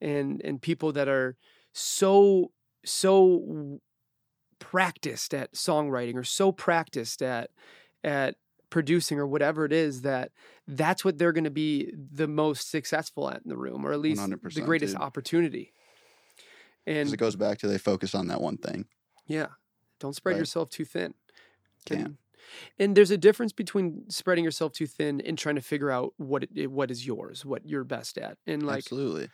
And 0.01 0.41
and 0.43 0.61
people 0.61 0.91
that 0.93 1.07
are 1.07 1.37
so 1.73 2.51
so 2.85 3.79
practiced 4.59 5.33
at 5.33 5.53
songwriting 5.53 6.15
or 6.15 6.23
so 6.23 6.51
practiced 6.51 7.21
at 7.21 7.49
at 8.03 8.35
producing 8.69 9.19
or 9.19 9.27
whatever 9.27 9.65
it 9.65 9.71
is 9.73 10.01
that 10.01 10.31
that's 10.67 11.03
what 11.05 11.17
they're 11.17 11.31
going 11.31 11.43
to 11.45 11.49
be 11.49 11.91
the 11.95 12.27
most 12.27 12.69
successful 12.69 13.29
at 13.29 13.41
in 13.43 13.49
the 13.49 13.57
room 13.57 13.85
or 13.85 13.91
at 13.91 13.99
least 13.99 14.21
the 14.29 14.61
greatest 14.61 14.93
dude. 14.93 15.01
opportunity. 15.01 15.73
And 16.87 17.11
it 17.11 17.17
goes 17.17 17.35
back 17.35 17.57
to 17.59 17.67
they 17.67 17.77
focus 17.77 18.13
on 18.15 18.27
that 18.27 18.41
one 18.41 18.57
thing. 18.57 18.85
yeah. 19.27 19.47
Don't 19.99 20.13
spread 20.13 20.33
Right. 20.33 20.39
yourself 20.39 20.69
too 20.69 20.83
thin. 20.83 21.13
Can't. 21.85 22.01
And, 22.05 22.17
and 22.77 22.97
there's 22.97 23.11
a 23.11 23.17
difference 23.17 23.53
between 23.53 24.03
spreading 24.09 24.43
yourself 24.43 24.73
too 24.73 24.87
thin 24.87 25.21
and 25.21 25.37
trying 25.37 25.55
to 25.55 25.61
figure 25.61 25.89
out 25.89 26.13
what 26.17 26.45
it, 26.53 26.69
what 26.69 26.91
is 26.91 27.07
yours, 27.07 27.45
what 27.45 27.65
you're 27.65 27.85
best 27.85 28.17
at. 28.17 28.37
And 28.45 28.63
like 28.65 28.79
Absolutely. 28.79 29.29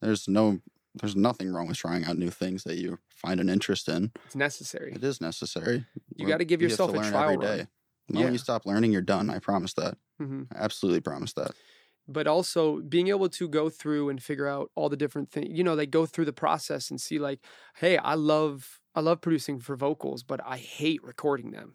There's 0.00 0.28
no 0.28 0.60
there's 0.94 1.16
nothing 1.16 1.52
wrong 1.52 1.66
with 1.66 1.76
trying 1.76 2.04
out 2.04 2.16
new 2.16 2.30
things 2.30 2.62
that 2.64 2.76
you 2.76 2.98
find 3.10 3.40
an 3.40 3.48
interest 3.50 3.88
in. 3.88 4.12
it's 4.26 4.36
necessary. 4.36 4.92
It 4.94 5.02
is 5.04 5.20
necessary. 5.20 5.84
You 6.14 6.26
gotta 6.26 6.44
give 6.44 6.62
yourself 6.62 6.94
a 6.94 6.98
trial 7.10 7.36
run. 7.36 7.40
day. 7.40 7.66
Yeah. 8.08 8.30
you 8.30 8.38
stop 8.38 8.66
learning, 8.66 8.92
you're 8.92 9.02
done. 9.02 9.30
I 9.30 9.38
promise 9.38 9.74
that. 9.74 9.98
hmm 10.18 10.44
I 10.54 10.58
absolutely 10.58 11.00
promise 11.00 11.32
that. 11.34 11.52
But 12.08 12.28
also 12.28 12.80
being 12.82 13.08
able 13.08 13.28
to 13.30 13.48
go 13.48 13.68
through 13.68 14.10
and 14.10 14.22
figure 14.22 14.46
out 14.46 14.70
all 14.76 14.88
the 14.88 14.96
different 14.96 15.32
things, 15.32 15.48
you 15.50 15.64
know, 15.64 15.74
they 15.74 15.86
go 15.86 16.06
through 16.06 16.26
the 16.26 16.32
process 16.32 16.88
and 16.88 17.00
see 17.00 17.18
like, 17.18 17.40
hey, 17.76 17.96
I 17.96 18.14
love 18.14 18.80
I 18.94 19.00
love 19.00 19.20
producing 19.20 19.58
for 19.58 19.76
vocals, 19.76 20.22
but 20.22 20.40
I 20.44 20.56
hate 20.56 21.02
recording 21.02 21.50
them. 21.50 21.74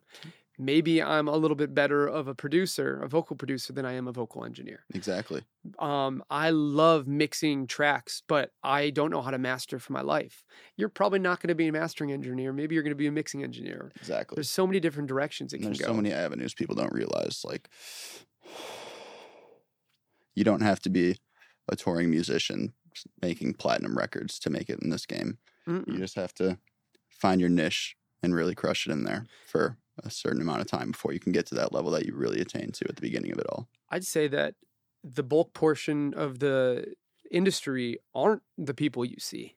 Maybe 0.61 1.01
I'm 1.01 1.27
a 1.27 1.35
little 1.35 1.55
bit 1.55 1.73
better 1.73 2.07
of 2.07 2.27
a 2.27 2.35
producer, 2.35 3.01
a 3.01 3.07
vocal 3.09 3.35
producer, 3.35 3.73
than 3.73 3.85
I 3.85 3.93
am 3.93 4.07
a 4.07 4.11
vocal 4.11 4.45
engineer. 4.45 4.85
Exactly. 4.93 5.41
um, 5.79 6.23
I 6.29 6.51
love 6.51 7.07
mixing 7.07 7.65
tracks, 7.67 8.21
but 8.27 8.51
I 8.63 8.91
don't 8.91 9.09
know 9.11 9.21
how 9.21 9.31
to 9.31 9.37
master 9.39 9.79
for 9.79 9.91
my 9.93 10.01
life. 10.01 10.43
You're 10.77 10.89
probably 10.89 11.19
not 11.19 11.41
going 11.41 11.47
to 11.49 11.55
be 11.55 11.67
a 11.67 11.71
mastering 11.71 12.11
engineer. 12.11 12.53
Maybe 12.53 12.75
you're 12.75 12.83
going 12.83 12.91
to 12.91 12.95
be 12.95 13.07
a 13.07 13.11
mixing 13.11 13.43
engineer. 13.43 13.91
Exactly. 13.95 14.35
There's 14.35 14.49
so 14.51 14.67
many 14.67 14.79
different 14.79 15.09
directions 15.09 15.51
it 15.51 15.57
And 15.57 15.63
can 15.63 15.69
there's 15.71 15.79
go. 15.79 15.87
so 15.87 15.93
many 15.93 16.11
avenues 16.13 16.53
people 16.53 16.75
don't 16.75 16.93
realize. 16.93 17.43
Like 17.43 17.69
you 20.35 20.43
don't 20.43 20.61
have 20.61 20.79
to 20.81 20.89
be 20.89 21.17
a 21.67 21.75
touring 21.75 22.09
musician 22.09 22.73
making 23.21 23.53
platinum 23.53 23.97
records 23.97 24.39
to 24.39 24.49
make 24.49 24.69
it 24.69 24.79
in 24.81 24.89
this 24.89 25.05
game. 25.05 25.37
You 25.67 25.73
Mm-mm. 25.83 25.97
just 25.97 26.15
have 26.15 26.33
to 26.35 26.57
find 27.09 27.39
your 27.39 27.49
niche 27.49 27.95
and 28.23 28.35
really 28.35 28.55
crush 28.55 28.87
it 28.87 28.91
in 28.91 29.03
there 29.03 29.25
for 29.47 29.77
a 30.03 30.09
certain 30.09 30.41
amount 30.41 30.61
of 30.61 30.67
time 30.67 30.91
before 30.91 31.13
you 31.13 31.19
can 31.19 31.31
get 31.31 31.45
to 31.47 31.55
that 31.55 31.73
level 31.73 31.91
that 31.91 32.05
you 32.05 32.15
really 32.15 32.39
attain 32.41 32.71
to 32.71 32.85
at 32.89 32.95
the 32.95 33.01
beginning 33.01 33.31
of 33.31 33.37
it 33.39 33.45
all. 33.49 33.67
I'd 33.89 34.05
say 34.05 34.27
that 34.29 34.55
the 35.03 35.23
bulk 35.23 35.53
portion 35.53 36.13
of 36.13 36.39
the 36.39 36.93
industry 37.31 37.97
aren't 38.13 38.43
the 38.57 38.73
people 38.73 39.03
you 39.05 39.17
see. 39.19 39.55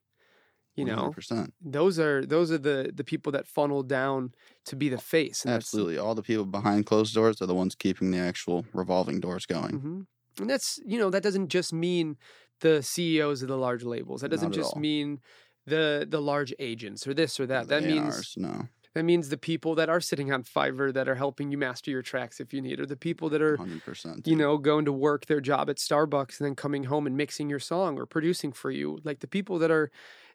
You 0.77 0.85
know, 0.85 1.13
100%. 1.17 1.53
those 1.61 2.01
are 2.01 2.27
those 2.27 2.51
are 2.51 2.59
the 2.59 2.91
the 2.93 3.05
people 3.05 3.31
that 3.31 3.47
funnel 3.47 3.85
down 3.85 4.35
to 4.67 4.75
be 4.75 4.89
the 4.89 4.99
face. 4.99 5.47
Absolutely. 5.47 5.99
All 5.99 6.17
the 6.17 6.23
people 6.23 6.45
behind 6.47 6.85
closed 6.87 7.15
doors 7.15 7.41
are 7.41 7.47
the 7.47 7.55
ones 7.55 7.77
keeping 7.77 8.11
the 8.11 8.19
actual 8.19 8.67
revolving 8.73 9.21
doors 9.21 9.47
going. 9.47 9.81
Mhm. 9.81 10.07
And 10.41 10.51
that's 10.51 10.81
you 10.85 10.99
know 10.99 11.11
that 11.11 11.23
doesn't 11.23 11.49
just 11.49 11.73
mean 11.73 12.17
the 12.59 12.83
CEOs 12.83 13.43
of 13.43 13.49
the 13.49 13.57
large 13.57 13.85
labels. 13.85 14.23
That 14.23 14.31
doesn't 14.31 14.51
just 14.51 14.75
all. 14.75 14.81
mean 14.81 15.21
the 15.65 16.05
the 16.11 16.21
large 16.21 16.53
agents 16.59 17.07
or 17.07 17.15
this 17.15 17.39
or 17.39 17.47
that. 17.47 17.69
That 17.69 17.83
The 17.85 17.89
means 17.91 18.17
A&Rs, 18.17 18.35
no. 18.39 18.69
That 18.95 19.05
means 19.05 19.29
the 19.29 19.37
people 19.37 19.75
that 19.75 19.89
are 19.89 20.01
sitting 20.01 20.33
on 20.33 20.45
Fiverr 20.45 20.95
that 20.95 21.09
are 21.09 21.17
helping 21.17 21.51
you 21.51 21.59
master 21.59 21.91
your 21.91 22.03
tracks 22.03 22.39
if 22.39 22.55
you 22.55 22.61
need, 22.61 22.79
or 22.79 22.87
the 22.87 22.97
people 22.97 23.29
that 23.31 23.43
are, 23.43 23.57
100%. 23.57 24.27
you 24.27 24.37
know, 24.37 24.57
going 24.57 24.85
to 24.85 24.93
work 24.93 25.27
their 25.27 25.41
job 25.41 25.69
at 25.69 25.77
Starbucks 25.77 26.39
and 26.39 26.47
then 26.47 26.55
coming 26.55 26.85
home 26.85 27.07
and 27.07 27.17
mixing 27.17 27.51
your 27.51 27.59
song 27.59 27.99
or 27.99 28.07
producing 28.07 28.53
for 28.53 28.71
you. 28.71 29.01
Like 29.03 29.21
the 29.21 29.27
people 29.27 29.59
that 29.59 29.71
are 29.71 29.91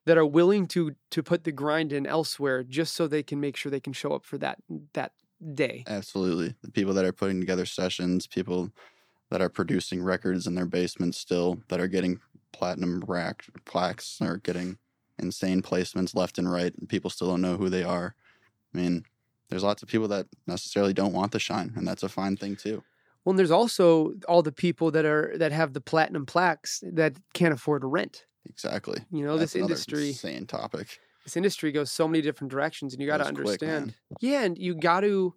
that 0.06 0.18
are 0.18 0.26
willing 0.26 0.66
to 0.68 0.96
to 1.12 1.24
put 1.24 1.44
the 1.44 1.52
grind 1.52 1.94
in 1.94 2.06
elsewhere 2.06 2.64
just 2.64 2.96
so 2.96 3.08
they 3.08 3.24
can 3.24 3.40
make 3.40 3.56
sure 3.56 3.70
they 3.70 3.80
can 3.80 3.94
show 3.94 4.14
up 4.14 4.26
for 4.26 4.38
that 4.38 4.58
that 4.94 5.14
day. 5.54 5.84
Absolutely. 5.88 6.54
The 6.62 6.72
people 6.72 6.94
that 6.94 7.06
are 7.06 7.14
putting 7.14 7.40
together 7.40 7.66
sessions, 7.66 8.28
people 8.28 8.72
that 9.30 9.42
are 9.42 9.50
producing 9.50 10.02
records 10.02 10.48
in 10.48 10.56
their 10.56 10.66
basement 10.66 11.16
still, 11.16 11.60
that 11.70 11.80
are 11.80 11.88
getting 11.88 12.20
platinum 12.52 13.04
rack 13.08 13.46
plaques 13.66 14.20
or 14.22 14.38
getting 14.38 14.78
insane 15.18 15.62
placements 15.62 16.16
left 16.16 16.38
and 16.38 16.52
right, 16.52 16.74
and 16.78 16.90
people 16.90 17.10
still 17.10 17.28
don't 17.28 17.42
know 17.42 17.56
who 17.56 17.70
they 17.70 17.84
are. 17.84 18.16
I 18.74 18.78
mean, 18.78 19.04
there's 19.50 19.64
lots 19.64 19.82
of 19.84 19.90
people 19.90 20.08
that 20.10 20.28
necessarily 20.48 20.94
don't 20.94 21.14
want 21.14 21.32
the 21.32 21.40
shine, 21.40 21.74
and 21.76 21.88
that's 21.88 22.04
a 22.04 22.10
fine 22.10 22.38
thing 22.38 22.56
too. 22.56 22.84
Well, 23.26 23.32
and 23.32 23.40
there's 23.40 23.52
also 23.52 24.14
all 24.28 24.42
the 24.42 24.52
people 24.52 24.92
that 24.92 25.06
are 25.06 25.34
that 25.38 25.52
have 25.52 25.74
the 25.74 25.82
platinum 25.82 26.26
plaques 26.26 26.84
that 26.94 27.16
can't 27.34 27.54
afford 27.54 27.82
to 27.82 27.88
rent. 27.88 28.26
Exactly. 28.48 29.00
You 29.12 29.26
know, 29.26 29.38
That's 29.38 29.54
this 29.54 29.62
industry 29.62 30.08
insane 30.10 30.46
topic. 30.48 31.00
this 31.26 31.36
industry 31.36 31.72
goes 31.72 31.92
so 31.92 32.08
many 32.08 32.22
different 32.22 32.50
directions 32.52 32.94
and 32.94 33.02
you 33.02 33.08
got 33.08 33.18
to 33.18 33.26
Goes 33.26 33.34
quick, 33.58 33.62
understand. 33.64 33.96
yeah, 34.22 34.44
and 34.44 34.58
you 34.58 34.74
got 34.76 35.02
to 35.02 35.34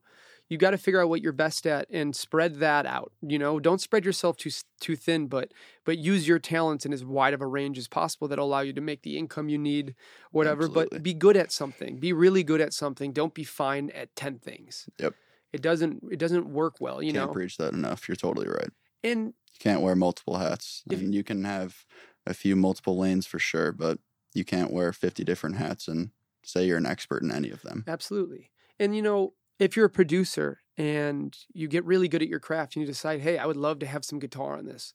you 0.52 0.58
got 0.58 0.72
to 0.72 0.76
figure 0.78 1.00
out 1.02 1.08
what 1.08 1.22
you're 1.22 1.32
best 1.32 1.66
at 1.66 1.86
and 1.88 2.14
spread 2.14 2.56
that 2.56 2.84
out. 2.84 3.10
You 3.22 3.38
know, 3.38 3.58
don't 3.58 3.80
spread 3.80 4.04
yourself 4.04 4.36
too 4.36 4.50
too 4.80 4.96
thin, 4.96 5.26
but 5.26 5.50
but 5.86 5.96
use 5.96 6.28
your 6.28 6.38
talents 6.38 6.84
in 6.84 6.92
as 6.92 7.02
wide 7.06 7.32
of 7.32 7.40
a 7.40 7.46
range 7.46 7.78
as 7.78 7.88
possible 7.88 8.28
that'll 8.28 8.44
allow 8.46 8.60
you 8.60 8.74
to 8.74 8.82
make 8.82 9.00
the 9.00 9.16
income 9.16 9.48
you 9.48 9.56
need, 9.56 9.94
whatever. 10.30 10.64
Absolutely. 10.64 10.98
But 10.98 11.02
be 11.02 11.14
good 11.14 11.38
at 11.38 11.50
something. 11.50 11.98
Be 11.98 12.12
really 12.12 12.42
good 12.44 12.60
at 12.60 12.74
something. 12.74 13.12
Don't 13.12 13.32
be 13.32 13.44
fine 13.44 13.88
at 13.94 14.14
ten 14.14 14.38
things. 14.38 14.90
Yep. 14.98 15.14
It 15.54 15.62
doesn't 15.62 16.02
it 16.10 16.18
doesn't 16.18 16.46
work 16.48 16.76
well. 16.80 17.02
You 17.02 17.12
Can't 17.14 17.28
know, 17.28 17.32
preach 17.32 17.56
that 17.56 17.72
enough. 17.72 18.06
You're 18.06 18.16
totally 18.16 18.46
right. 18.48 18.70
and 19.02 19.28
You 19.54 19.58
can't 19.58 19.80
wear 19.80 19.96
multiple 19.96 20.36
hats. 20.36 20.82
If- 20.90 21.00
and 21.00 21.14
you 21.14 21.24
can 21.24 21.44
have 21.44 21.86
a 22.26 22.34
few 22.34 22.56
multiple 22.56 22.98
lanes 22.98 23.26
for 23.26 23.38
sure, 23.38 23.72
but 23.72 23.98
you 24.34 24.44
can't 24.44 24.70
wear 24.70 24.92
50 24.92 25.24
different 25.24 25.56
hats 25.56 25.88
and 25.88 26.10
say 26.44 26.66
you're 26.66 26.76
an 26.76 26.86
expert 26.86 27.22
in 27.22 27.30
any 27.30 27.50
of 27.50 27.62
them. 27.62 27.84
Absolutely. 27.88 28.50
And 28.78 28.94
you 28.94 29.02
know, 29.02 29.32
if 29.58 29.76
you're 29.76 29.86
a 29.86 29.90
producer 29.90 30.58
and 30.76 31.36
you 31.52 31.68
get 31.68 31.84
really 31.84 32.08
good 32.08 32.22
at 32.22 32.28
your 32.28 32.40
craft 32.40 32.74
and 32.76 32.80
you 32.82 32.86
decide, 32.86 33.20
"Hey, 33.20 33.38
I 33.38 33.46
would 33.46 33.56
love 33.56 33.78
to 33.80 33.86
have 33.86 34.04
some 34.04 34.18
guitar 34.18 34.56
on 34.56 34.64
this." 34.66 34.94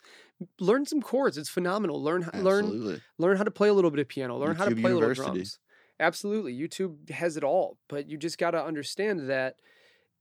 Learn 0.59 0.85
some 0.85 1.01
chords. 1.01 1.37
It's 1.37 1.49
phenomenal. 1.49 2.01
Learn 2.01 2.23
h- 2.23 2.33
learn 2.41 2.65
Absolutely. 2.65 3.01
learn 3.17 3.37
how 3.37 3.43
to 3.43 3.51
play 3.51 3.69
a 3.69 3.73
little 3.73 3.91
bit 3.91 3.99
of 3.99 4.07
piano. 4.07 4.37
Learn 4.37 4.55
how 4.55 4.65
to 4.65 4.75
YouTube 4.75 4.81
play 4.81 4.93
little 4.93 5.13
drums. 5.13 5.59
Absolutely. 5.99 6.53
YouTube 6.57 7.09
has 7.09 7.37
it 7.37 7.43
all, 7.43 7.79
but 7.89 8.07
you 8.07 8.17
just 8.17 8.37
got 8.37 8.51
to 8.51 8.63
understand 8.63 9.29
that 9.29 9.55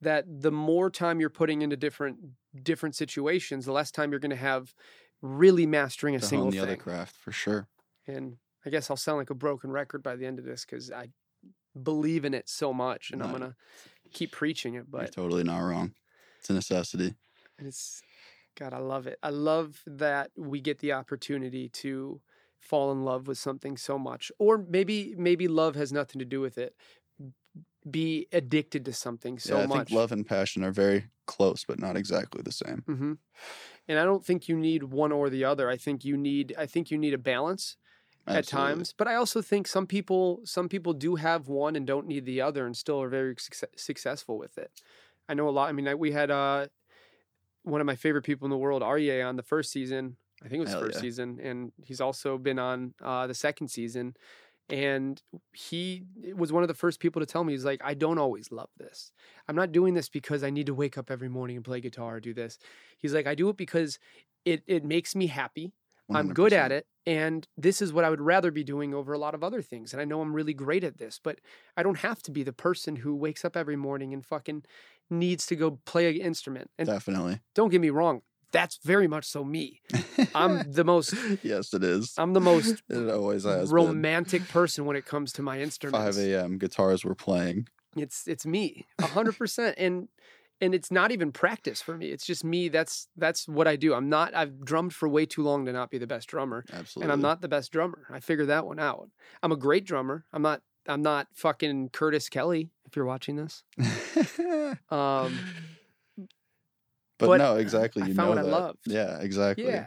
that 0.03 0.25
the 0.29 0.53
more 0.53 0.91
time 0.91 1.21
you're 1.21 1.31
putting 1.31 1.63
into 1.63 1.77
different 1.77 2.19
different 2.63 2.95
situations, 2.95 3.65
the 3.65 3.73
less 3.73 3.91
time 3.91 4.11
you're 4.11 4.21
going 4.21 4.31
to 4.31 4.37
have 4.37 4.75
really 5.23 5.67
mastering 5.67 6.15
a 6.15 6.21
To 6.21 6.27
single 6.27 6.51
the 6.51 6.59
thing. 6.59 6.63
other 6.63 6.77
craft 6.77 7.17
for 7.17 7.33
sure. 7.33 7.69
And 8.07 8.37
I 8.65 8.71
guess 8.71 8.91
I'll 8.91 8.97
sound 8.97 9.19
like 9.19 9.31
a 9.31 9.35
broken 9.35 9.71
record 9.71 10.03
by 10.03 10.17
the 10.17 10.27
end 10.27 10.39
of 10.39 10.45
this 10.45 10.65
cuz 10.65 10.91
I 10.91 11.09
believe 11.81 12.25
in 12.25 12.35
it 12.35 12.49
so 12.49 12.73
much 12.73 13.11
and 13.11 13.23
I'm 13.23 13.31
going 13.31 13.43
to 13.43 13.55
keep 14.13 14.33
preaching 14.33 14.75
it, 14.75 14.91
You're 14.97 15.07
but 15.07 15.09
totally 15.09 15.45
not 15.45 15.61
wrong. 15.61 15.95
It's 16.39 16.51
a 16.51 16.55
necessity. 16.55 17.15
And 17.59 17.67
it's 17.67 18.03
God, 18.55 18.73
I 18.73 18.79
love 18.79 19.07
it. 19.07 19.19
I 19.23 19.31
love 19.31 19.83
that 19.87 20.31
we 20.37 20.61
get 20.61 20.79
the 20.79 20.93
opportunity 20.93 21.69
to 21.71 22.23
fall 22.59 22.91
in 22.91 23.05
love 23.05 23.29
with 23.29 23.39
something 23.39 23.77
so 23.77 23.99
much. 23.99 24.33
Or 24.39 24.59
maybe 24.59 25.15
maybe 25.17 25.49
love 25.49 25.75
has 25.75 25.93
nothing 25.93 26.19
to 26.19 26.25
do 26.25 26.41
with 26.41 26.59
it. 26.59 26.75
Be 27.89 28.27
addicted 28.33 28.85
to 28.87 28.93
something 28.93 29.39
so 29.39 29.59
yeah, 29.59 29.63
I 29.63 29.67
much. 29.67 29.89
think 29.89 29.91
love 29.91 30.11
and 30.13 30.27
passion 30.27 30.65
are 30.65 30.73
very 30.73 31.11
close, 31.27 31.65
but 31.65 31.79
not 31.79 31.97
exactly 31.97 32.43
the 32.43 32.53
same. 32.53 32.85
hmm 32.87 33.15
And 33.89 33.99
I 33.99 34.05
don't 34.05 34.25
think 34.25 34.49
you 34.49 34.57
need 34.57 34.85
one 34.85 35.13
or 35.13 35.31
the 35.31 35.45
other. 35.45 35.69
I 35.71 35.77
think 35.77 36.05
you 36.05 36.17
need 36.17 36.55
I 36.59 36.67
think 36.67 36.91
you 36.91 36.99
need 36.99 37.15
a 37.15 37.19
balance 37.19 37.77
at 38.27 38.47
times. 38.47 38.95
But 38.97 39.09
I 39.09 39.15
also 39.15 39.43
think 39.43 39.67
some 39.67 39.87
people 39.87 40.41
some 40.45 40.69
people 40.69 40.93
do 40.93 41.17
have 41.17 41.49
one 41.49 41.77
and 41.77 41.87
don't 41.87 42.07
need 42.07 42.25
the 42.25 42.41
other 42.41 42.67
and 42.67 42.77
still 42.77 43.01
are 43.03 43.09
very 43.09 43.35
success, 43.39 43.71
successful 43.77 44.39
with 44.39 44.59
it. 44.59 44.71
I 45.29 45.35
know 45.35 45.49
a 45.49 45.51
lot. 45.51 45.69
I 45.69 45.73
mean, 45.73 45.89
I, 45.89 45.95
we 45.95 46.13
had 46.13 46.31
uh, 46.31 46.67
one 47.63 47.81
of 47.81 47.87
my 47.87 47.97
favorite 47.97 48.23
people 48.23 48.47
in 48.47 48.51
the 48.51 48.57
world, 48.57 48.83
Aryeh, 48.83 49.27
on 49.27 49.37
the 49.37 49.43
first 49.43 49.73
season. 49.73 50.17
I 50.45 50.49
think 50.49 50.59
it 50.59 50.65
was 50.65 50.71
Hell 50.71 50.81
first 50.83 50.97
yeah. 50.97 51.01
season, 51.01 51.41
and 51.43 51.73
he's 51.83 52.01
also 52.01 52.37
been 52.39 52.59
on 52.59 52.95
uh, 53.03 53.27
the 53.27 53.35
second 53.35 53.69
season. 53.69 54.17
And 54.69 55.23
he 55.53 56.03
was 56.35 56.53
one 56.53 56.65
of 56.65 56.69
the 56.69 56.75
first 56.75 56.99
people 56.99 57.21
to 57.21 57.27
tell 57.27 57.45
me, 57.45 57.53
he's 57.53 57.65
like, 57.65 57.81
I 57.85 57.95
don't 57.95 58.19
always 58.19 58.51
love 58.51 58.69
this. 58.77 59.13
I'm 59.47 59.55
not 59.55 59.71
doing 59.71 59.95
this 59.95 60.09
because 60.09 60.43
I 60.43 60.51
need 60.51 60.67
to 60.67 60.75
wake 60.75 60.99
up 60.99 61.09
every 61.09 61.29
morning 61.29 61.57
and 61.57 61.65
play 61.65 61.81
guitar 61.81 62.17
or 62.17 62.21
do 62.21 62.35
this. 62.35 62.59
He's 62.99 63.15
like, 63.15 63.29
I 63.29 63.37
do 63.37 63.49
it 63.49 63.57
because 63.57 63.99
it 64.45 64.63
it 64.67 64.85
makes 64.85 65.15
me 65.15 65.29
happy. 65.29 65.73
I'm 66.13 66.33
good 66.33 66.53
at 66.53 66.73
it. 66.73 66.87
And 67.07 67.47
this 67.57 67.81
is 67.81 67.93
what 67.93 68.05
I 68.05 68.11
would 68.11 68.21
rather 68.21 68.51
be 68.51 68.65
doing 68.65 68.93
over 68.95 69.13
a 69.13 69.19
lot 69.19 69.35
of 69.35 69.45
other 69.45 69.63
things. 69.63 69.93
And 69.93 70.01
I 70.01 70.05
know 70.05 70.21
I'm 70.21 70.35
really 70.35 70.55
great 70.55 70.83
at 70.85 70.99
this, 70.99 71.21
but 71.23 71.39
I 71.77 71.83
don't 71.83 71.99
have 71.99 72.23
to 72.25 72.31
be 72.33 72.43
the 72.43 72.53
person 72.53 72.97
who 72.97 73.15
wakes 73.15 73.45
up 73.45 73.57
every 73.57 73.77
morning 73.77 74.13
and 74.13 74.25
fucking 74.25 74.65
needs 75.11 75.47
to 75.47 75.57
go 75.57 75.79
play 75.85 76.09
an 76.09 76.17
instrument. 76.21 76.71
And 76.79 76.89
Definitely. 76.89 77.41
don't 77.55 77.71
get 77.71 77.81
me 77.81 77.91
wrong, 77.91 78.23
that's 78.53 78.79
very 78.83 79.07
much 79.07 79.25
so 79.25 79.45
me. 79.45 79.83
I'm 80.35 80.71
the 80.73 80.85
most 80.85 81.15
yes, 81.43 81.73
it 81.75 81.85
is. 81.85 82.15
I'm 82.17 82.33
the 82.33 82.41
most 82.41 82.83
it 82.89 83.09
always 83.11 83.45
has. 83.45 83.69
been. 83.69 83.75
romantic 83.75 84.49
person 84.49 84.85
when 84.85 84.97
it 84.97 85.05
comes 85.07 85.33
to 85.35 85.43
my 85.43 85.61
instruments. 85.61 85.99
5 85.99 86.07
instruments. 86.09 86.43
a.m. 86.45 86.59
guitars 86.59 87.05
were 87.05 87.15
playing. 87.15 87.69
It's 87.97 88.27
it's 88.27 88.45
me. 88.47 88.87
a 88.99 89.07
hundred 89.07 89.39
percent. 89.39 89.77
And 89.79 90.09
and 90.61 90.75
it's 90.75 90.91
not 90.91 91.13
even 91.13 91.33
practice 91.33 91.83
for 91.83 91.97
me. 91.97 92.07
It's 92.09 92.25
just 92.27 92.45
me. 92.45 92.69
That's 92.69 93.09
that's 93.17 93.47
what 93.49 93.69
I 93.69 93.77
do. 93.77 93.95
I'm 93.95 94.09
not 94.09 94.35
I've 94.35 94.65
drummed 94.65 94.95
for 94.95 95.09
way 95.09 95.27
too 95.27 95.43
long 95.43 95.67
to 95.67 95.73
not 95.73 95.91
be 95.91 95.99
the 95.99 96.07
best 96.07 96.29
drummer. 96.29 96.65
Absolutely. 96.73 97.05
and 97.05 97.13
I'm 97.13 97.21
not 97.21 97.41
the 97.41 97.49
best 97.49 97.73
drummer. 97.73 98.07
I 98.11 98.21
figured 98.21 98.49
that 98.49 98.67
one 98.67 98.79
out. 98.79 99.11
I'm 99.43 99.53
a 99.53 99.57
great 99.57 99.85
drummer. 99.85 100.25
I'm 100.33 100.43
not. 100.43 100.63
I'm 100.89 101.03
not 101.03 101.27
fucking 101.35 101.89
Curtis 101.91 102.29
Kelly. 102.29 102.71
If 102.87 102.95
you're 102.95 103.05
watching 103.07 103.35
this, 103.35 103.65
um, 104.91 105.37
but, 107.19 107.27
but 107.27 107.37
no, 107.39 107.57
exactly. 107.57 108.03
I 108.03 108.07
You 108.07 108.15
found 108.15 108.29
know 108.31 108.37
what 108.37 108.39
I 108.39 108.43
that. 108.43 108.51
loved. 108.51 108.79
Yeah, 108.87 109.19
exactly. 109.21 109.67
yeah, 109.67 109.87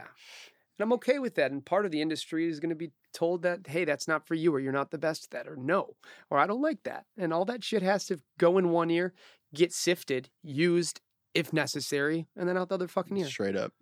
I'm 0.80 0.92
okay 0.94 1.18
with 1.18 1.36
that. 1.36 1.52
And 1.52 1.64
part 1.64 1.84
of 1.86 1.90
the 1.90 2.02
industry 2.02 2.48
is 2.48 2.60
going 2.60 2.70
to 2.70 2.76
be 2.76 2.90
told 3.14 3.42
that, 3.42 3.66
hey, 3.66 3.84
that's 3.84 4.06
not 4.08 4.26
for 4.26 4.34
you, 4.34 4.54
or 4.54 4.60
you're 4.60 4.72
not 4.72 4.90
the 4.90 4.98
best 4.98 5.24
at 5.24 5.30
that, 5.30 5.48
or 5.50 5.56
no, 5.56 5.96
or 6.28 6.38
I 6.38 6.46
don't 6.46 6.60
like 6.62 6.82
that, 6.84 7.06
and 7.16 7.32
all 7.32 7.44
that 7.46 7.64
shit 7.64 7.82
has 7.82 8.04
to 8.06 8.20
go 8.38 8.58
in 8.58 8.70
one 8.70 8.90
ear, 8.90 9.14
get 9.54 9.72
sifted, 9.72 10.30
used 10.42 11.00
if 11.34 11.52
necessary, 11.52 12.26
and 12.36 12.48
then 12.48 12.56
out 12.56 12.68
the 12.68 12.74
other 12.74 12.88
fucking 12.88 13.16
ear. 13.16 13.26
Straight 13.26 13.56
up. 13.56 13.72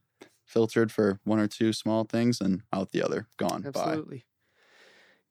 Filtered 0.44 0.90
for 0.90 1.20
one 1.24 1.38
or 1.38 1.46
two 1.46 1.72
small 1.72 2.04
things 2.04 2.40
and 2.40 2.62
out 2.72 2.90
the 2.92 3.02
other. 3.02 3.26
Gone. 3.37 3.62
Bye. 3.62 3.68
Absolutely. 3.68 4.24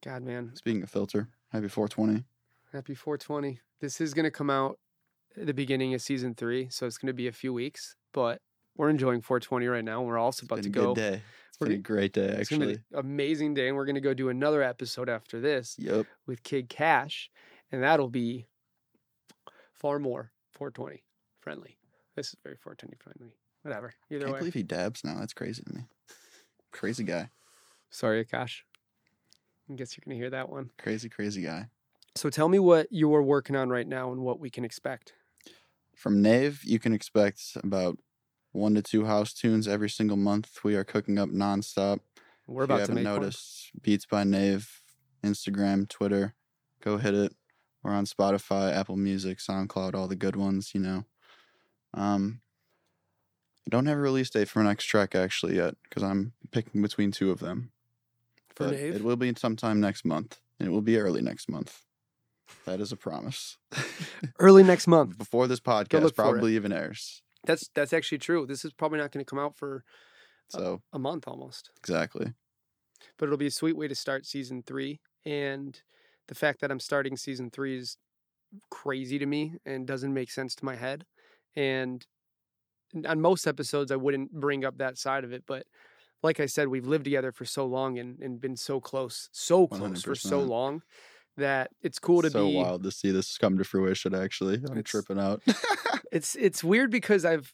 God, 0.04 0.22
man, 0.24 0.52
Speaking 0.56 0.84
of 0.84 0.90
filter, 0.90 1.30
happy 1.52 1.68
420. 1.68 2.24
Happy 2.72 2.94
420. 2.94 3.60
This 3.82 4.00
is 4.00 4.14
going 4.14 4.26
to 4.26 4.32
come 4.32 4.50
out 4.50 4.78
at 5.40 5.48
the 5.48 5.54
beginning 5.54 5.94
of 5.94 6.02
season 6.02 6.36
three, 6.36 6.68
so 6.70 6.86
it's 6.86 6.98
going 6.98 7.08
to 7.08 7.14
be 7.14 7.28
a 7.28 7.32
few 7.32 7.52
weeks, 7.54 7.96
but 8.14 8.42
we're 8.76 8.90
enjoying 8.90 9.22
420 9.22 9.66
right 9.68 9.84
now. 9.84 10.02
We're 10.04 10.18
also 10.20 10.46
about 10.46 10.62
to 10.64 10.70
a 10.70 10.72
go. 10.72 10.94
good 10.94 11.02
day. 11.02 11.22
It's 11.50 11.60
We're 11.60 11.68
been 11.68 11.78
a 11.78 11.82
great 11.82 12.14
day, 12.14 12.36
It's 12.40 12.50
going 12.50 12.62
to 12.62 12.68
actually. 12.70 12.76
be 12.76 12.82
an 12.94 13.00
amazing 13.00 13.54
day, 13.56 13.68
and 13.70 13.76
we're 13.76 13.86
going 13.86 13.96
to 13.96 14.02
go 14.02 14.14
do 14.14 14.30
another 14.30 14.62
episode 14.62 15.10
after 15.10 15.40
this 15.42 15.76
Yep. 15.80 16.06
with 16.28 16.44
Kid 16.44 16.70
Cash, 16.70 17.32
and 17.72 17.82
that'll 17.82 18.10
be 18.10 18.46
far 19.80 20.00
more 20.00 20.32
420 20.52 21.04
friendly. 21.40 21.78
This 22.16 22.30
is 22.30 22.36
very 22.44 22.56
420 22.58 22.96
friendly. 23.02 23.34
Whatever. 23.62 23.94
Either 24.10 24.22
Can't 24.22 24.34
way. 24.34 24.40
believe 24.40 24.54
he 24.54 24.64
dabs 24.64 25.04
now. 25.04 25.16
That's 25.20 25.34
crazy 25.34 25.64
to 25.64 25.74
me. 25.74 25.82
Crazy 26.72 27.04
guy. 27.04 27.30
Sorry, 27.90 28.24
Akash. 28.24 28.62
I 29.70 29.74
guess 29.76 29.98
you're 29.98 30.04
going 30.06 30.18
to 30.18 30.22
hear 30.22 30.30
that 30.30 30.50
one. 30.50 30.70
Crazy, 30.78 31.10
crazy 31.10 31.42
guy. 31.42 31.68
So 32.16 32.30
tell 32.30 32.50
me 32.50 32.60
what 32.60 32.88
you're 32.90 33.22
working 33.22 33.56
on 33.56 33.70
right 33.70 33.88
now 33.88 34.12
and 34.12 34.22
what 34.22 34.40
we 34.40 34.50
can 34.50 34.64
expect. 34.66 35.14
From 35.96 36.22
Nave, 36.22 36.62
you 36.64 36.80
can 36.80 36.94
expect 36.94 37.42
about 37.64 37.98
one 38.52 38.74
to 38.76 38.82
two 38.82 39.06
house 39.06 39.34
tunes 39.34 39.68
every 39.68 39.90
single 39.90 40.18
month. 40.18 40.60
We 40.64 40.76
are 40.76 40.84
cooking 40.84 41.20
up 41.20 41.30
nonstop. 41.30 42.00
We're 42.48 42.64
if 42.64 42.70
you 42.70 42.76
about 42.76 42.76
to 42.76 42.82
haven't 42.82 42.96
make 42.96 43.06
one. 43.06 43.16
noticed, 43.16 43.72
Beats 43.82 44.06
by 44.06 44.24
Nave, 44.24 44.82
Instagram, 45.24 45.88
Twitter, 45.90 46.34
go 46.82 46.98
hit 46.98 47.14
it. 47.14 47.36
We're 47.88 47.94
on 47.94 48.06
Spotify, 48.06 48.76
Apple 48.76 48.98
Music, 48.98 49.38
SoundCloud, 49.38 49.96
all 49.96 50.10
the 50.10 50.16
good 50.18 50.36
ones, 50.36 50.72
you 50.74 50.82
know. 50.82 51.06
Um, 51.94 52.42
I 53.66 53.70
don't 53.70 53.86
have 53.86 53.98
a 53.98 54.02
release 54.02 54.30
date 54.30 54.50
for 54.50 54.60
my 54.62 54.70
next 54.70 54.88
track 54.88 55.16
actually 55.16 55.56
yet 55.56 55.76
because 55.84 56.04
I'm 56.04 56.34
picking 56.52 56.82
between 56.82 57.12
two 57.12 57.32
of 57.32 57.40
them. 57.40 57.72
For 58.50 58.66
But 58.66 58.74
It 58.74 59.06
will 59.06 59.16
be 59.16 59.34
sometime 59.38 59.80
next 59.80 60.04
month. 60.04 60.38
And 60.60 60.68
it 60.68 60.72
will 60.74 60.82
be 60.82 60.98
early 60.98 61.22
next 61.22 61.50
month. 61.50 61.84
That 62.66 62.82
is 62.82 62.92
a 62.92 62.98
promise. 62.98 63.58
Early 64.40 64.64
next 64.64 64.88
month. 64.88 65.18
Before 65.18 65.48
this 65.48 65.60
podcast 65.60 66.16
probably 66.16 66.56
even 66.56 66.74
airs. 66.74 67.22
That's 67.46 67.70
that's 67.76 67.94
actually 67.94 68.18
true. 68.18 68.46
This 68.46 68.66
is 68.66 68.74
probably 68.74 69.00
not 69.00 69.12
going 69.12 69.24
to 69.24 69.30
come 69.30 69.40
out 69.40 69.56
for 69.56 69.84
So 70.50 70.82
a 70.92 71.00
month 71.00 71.28
almost, 71.28 71.72
exactly. 71.78 72.34
but 73.18 73.26
it'll 73.26 73.38
be 73.38 73.48
a 73.48 73.52
sweet 73.52 73.78
way 73.78 73.88
to 73.88 73.96
start 73.96 74.26
season 74.26 74.64
three. 74.66 75.00
And 75.26 75.80
the 76.28 76.36
fact 76.36 76.62
that 76.62 76.72
I'm 76.72 76.80
starting 76.80 77.18
season 77.18 77.50
three 77.50 77.78
is 77.78 77.98
crazy 78.70 79.20
to 79.20 79.26
me 79.26 79.56
and 79.66 79.86
doesn't 79.88 80.14
make 80.14 80.32
sense 80.32 80.56
to 80.56 80.66
my 80.66 80.76
head. 80.76 81.06
And 81.56 82.06
on 83.06 83.22
most 83.22 83.48
episodes, 83.48 83.92
I 83.92 83.96
wouldn't 83.96 84.32
bring 84.32 84.64
up 84.66 84.78
that 84.78 84.98
side 84.98 85.24
of 85.24 85.34
it. 85.34 85.44
But 85.48 85.66
like 86.24 86.40
I 86.40 86.46
said, 86.46 86.68
we've 86.68 86.88
lived 86.88 87.04
together 87.04 87.32
for 87.32 87.46
so 87.46 87.66
long 87.66 88.00
and, 88.00 88.20
and 88.20 88.40
been 88.40 88.56
so 88.56 88.80
close, 88.80 89.30
so 89.32 89.68
close 89.68 90.04
for 90.04 90.16
so 90.16 90.40
long 90.40 90.82
that 91.38 91.70
it's 91.82 92.00
cool 92.00 92.22
to 92.22 92.30
so 92.30 92.48
be. 92.48 92.56
wild 92.56 92.84
to 92.84 92.92
see 92.92 93.12
this 93.12 93.38
come 93.38 93.58
to 93.58 93.64
fruition. 93.64 94.16
Actually, 94.16 94.62
I'm 94.70 94.84
tripping 94.84 95.20
out. 95.20 95.42
It's 96.10 96.36
it's 96.36 96.64
weird 96.64 96.90
because 96.90 97.26
I've 97.26 97.54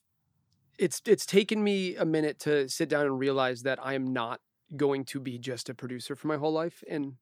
it's 0.78 1.02
it's 1.08 1.26
taken 1.26 1.64
me 1.64 1.96
a 1.96 2.06
minute 2.06 2.40
to 2.42 2.70
sit 2.70 2.88
down 2.88 3.06
and 3.06 3.18
realize 3.18 3.64
that 3.64 3.80
I 3.84 3.96
am 3.96 4.14
not 4.14 4.42
going 4.76 5.06
to 5.06 5.20
be 5.20 5.38
just 5.38 5.70
a 5.70 5.74
producer 5.74 6.16
for 6.16 6.28
my 6.28 6.38
whole 6.38 6.54
life 6.54 6.84
and 6.90 7.16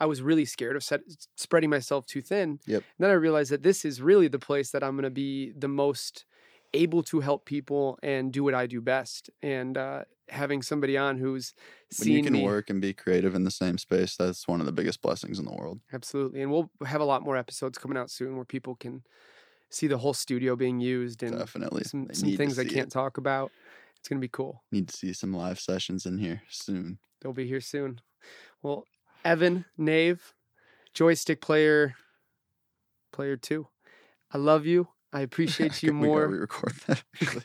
I 0.00 0.06
was 0.06 0.22
really 0.22 0.44
scared 0.44 0.76
of 0.76 0.84
set, 0.84 1.00
spreading 1.36 1.70
myself 1.70 2.06
too 2.06 2.22
thin. 2.22 2.60
Yep. 2.66 2.84
then 2.98 3.10
I 3.10 3.14
realized 3.14 3.50
that 3.50 3.62
this 3.62 3.84
is 3.84 4.00
really 4.00 4.28
the 4.28 4.38
place 4.38 4.70
that 4.70 4.84
I'm 4.84 4.92
going 4.92 5.04
to 5.04 5.10
be 5.10 5.52
the 5.52 5.68
most 5.68 6.24
able 6.74 7.02
to 7.02 7.20
help 7.20 7.44
people 7.44 7.98
and 8.02 8.32
do 8.32 8.44
what 8.44 8.54
I 8.54 8.66
do 8.66 8.80
best. 8.80 9.30
And 9.42 9.76
uh, 9.76 10.04
having 10.28 10.62
somebody 10.62 10.96
on 10.96 11.18
who's 11.18 11.54
when 11.98 12.10
you 12.10 12.22
can 12.22 12.32
me 12.32 12.44
work 12.44 12.70
and 12.70 12.80
be 12.80 12.92
creative 12.92 13.34
in 13.34 13.44
the 13.44 13.50
same 13.50 13.78
space, 13.78 14.16
that's 14.16 14.46
one 14.46 14.60
of 14.60 14.66
the 14.66 14.72
biggest 14.72 15.02
blessings 15.02 15.38
in 15.38 15.44
the 15.44 15.52
world. 15.54 15.80
absolutely, 15.92 16.42
and 16.42 16.52
we'll 16.52 16.70
have 16.84 17.00
a 17.00 17.04
lot 17.04 17.22
more 17.22 17.36
episodes 17.36 17.78
coming 17.78 17.96
out 17.96 18.10
soon 18.10 18.36
where 18.36 18.44
people 18.44 18.76
can 18.76 19.02
see 19.70 19.86
the 19.86 19.98
whole 19.98 20.14
studio 20.14 20.56
being 20.56 20.80
used 20.80 21.22
and 21.22 21.38
Definitely, 21.38 21.84
some 21.84 22.08
some 22.12 22.36
things 22.36 22.58
I 22.58 22.64
can't 22.64 22.90
talk 22.90 23.18
about. 23.18 23.50
It's 24.00 24.08
gonna 24.08 24.20
be 24.20 24.28
cool. 24.28 24.62
Need 24.72 24.88
to 24.88 24.96
see 24.96 25.12
some 25.12 25.32
live 25.32 25.58
sessions 25.60 26.06
in 26.06 26.18
here 26.18 26.42
soon. 26.48 26.98
They'll 27.20 27.32
be 27.32 27.46
here 27.46 27.60
soon. 27.60 28.00
Well, 28.62 28.84
Evan 29.24 29.64
Nave, 29.76 30.34
joystick 30.94 31.40
player, 31.40 31.94
player 33.12 33.36
two. 33.36 33.68
I 34.32 34.38
love 34.38 34.66
you. 34.66 34.88
I 35.12 35.20
appreciate 35.22 35.82
you 35.82 35.92
We 35.92 36.06
more. 36.06 36.26
re-record 36.28 36.74
that. 36.86 37.02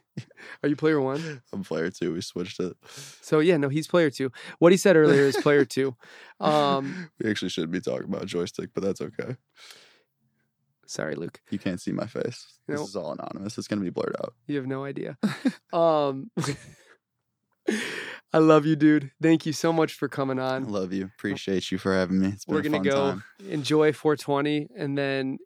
Are 0.63 0.69
you 0.69 0.75
player 0.75 0.99
one? 0.99 1.41
I'm 1.53 1.63
player 1.63 1.89
two. 1.89 2.13
We 2.13 2.21
switched 2.21 2.59
it. 2.59 2.75
So 3.21 3.39
yeah, 3.39 3.57
no, 3.57 3.69
he's 3.69 3.87
player 3.87 4.09
two. 4.09 4.31
What 4.59 4.71
he 4.73 4.77
said 4.77 4.95
earlier 4.95 5.23
is 5.23 5.37
player 5.37 5.63
two. 5.77 5.95
Um, 6.39 7.09
we 7.21 7.29
actually 7.29 7.49
should 7.49 7.71
be 7.71 7.79
talking 7.81 8.05
about 8.09 8.25
joystick, 8.25 8.71
but 8.73 8.83
that's 8.83 9.01
okay. 9.01 9.37
Sorry, 10.93 11.15
Luke. 11.15 11.41
You 11.49 11.59
can't 11.59 11.81
see 11.81 11.91
my 11.91 12.05
face. 12.07 12.45
This 12.67 12.79
Nope. 12.79 12.87
is 12.87 12.95
all 12.95 13.11
anonymous. 13.11 13.57
It's 13.57 13.67
gonna 13.67 13.81
be 13.81 13.89
blurred 13.89 14.15
out. 14.19 14.33
You 14.47 14.57
have 14.57 14.67
no 14.67 14.85
idea. 14.85 15.17
um, 15.73 16.31
I 18.35 18.39
love 18.39 18.65
you, 18.65 18.75
dude. 18.75 19.11
Thank 19.21 19.45
you 19.45 19.53
so 19.53 19.71
much 19.71 19.93
for 19.93 20.07
coming 20.09 20.39
I 20.39 20.55
on. 20.55 20.69
love 20.69 20.91
you. 20.91 21.05
Appreciate 21.17 21.71
you 21.71 21.77
for 21.77 21.93
having 21.93 22.19
me. 22.19 22.29
It's 22.29 22.45
been 22.45 22.55
We're 22.55 22.61
gonna 22.61 22.79
go 22.79 23.11
time. 23.11 23.23
enjoy 23.47 23.93
420 23.93 24.69
and 24.75 24.97
then 24.97 25.37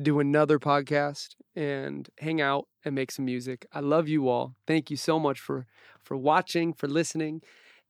do 0.00 0.20
another 0.20 0.58
podcast 0.58 1.34
and 1.56 2.08
hang 2.18 2.40
out 2.40 2.68
and 2.84 2.94
make 2.94 3.10
some 3.10 3.24
music. 3.24 3.66
I 3.72 3.80
love 3.80 4.08
you 4.08 4.28
all. 4.28 4.54
Thank 4.66 4.90
you 4.90 4.96
so 4.96 5.18
much 5.18 5.40
for 5.40 5.66
for 6.02 6.16
watching, 6.16 6.72
for 6.72 6.86
listening, 6.86 7.42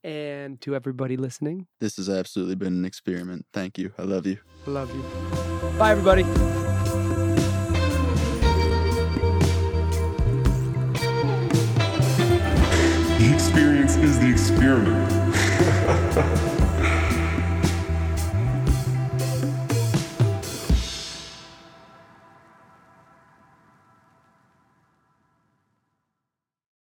and 0.05 0.61
to 0.63 0.75
everybody 0.75 1.17
listening. 1.17 1.67
This 1.81 1.97
has 1.97 2.09
absolutely 2.09 2.55
been 2.55 2.75
an 2.75 2.85
experiment. 2.85 3.47
Thank 3.53 3.79
you. 3.79 3.93
I 3.99 4.03
love 4.03 4.27
you. 4.27 4.39
I 4.67 4.71
love 4.71 4.95
you. 4.95 5.03
Bye, 5.79 5.93
everybody. 5.93 6.23
The 13.19 13.35
experience 13.35 13.97
is 13.97 14.19
the 14.21 14.31
experiment. 14.31 15.09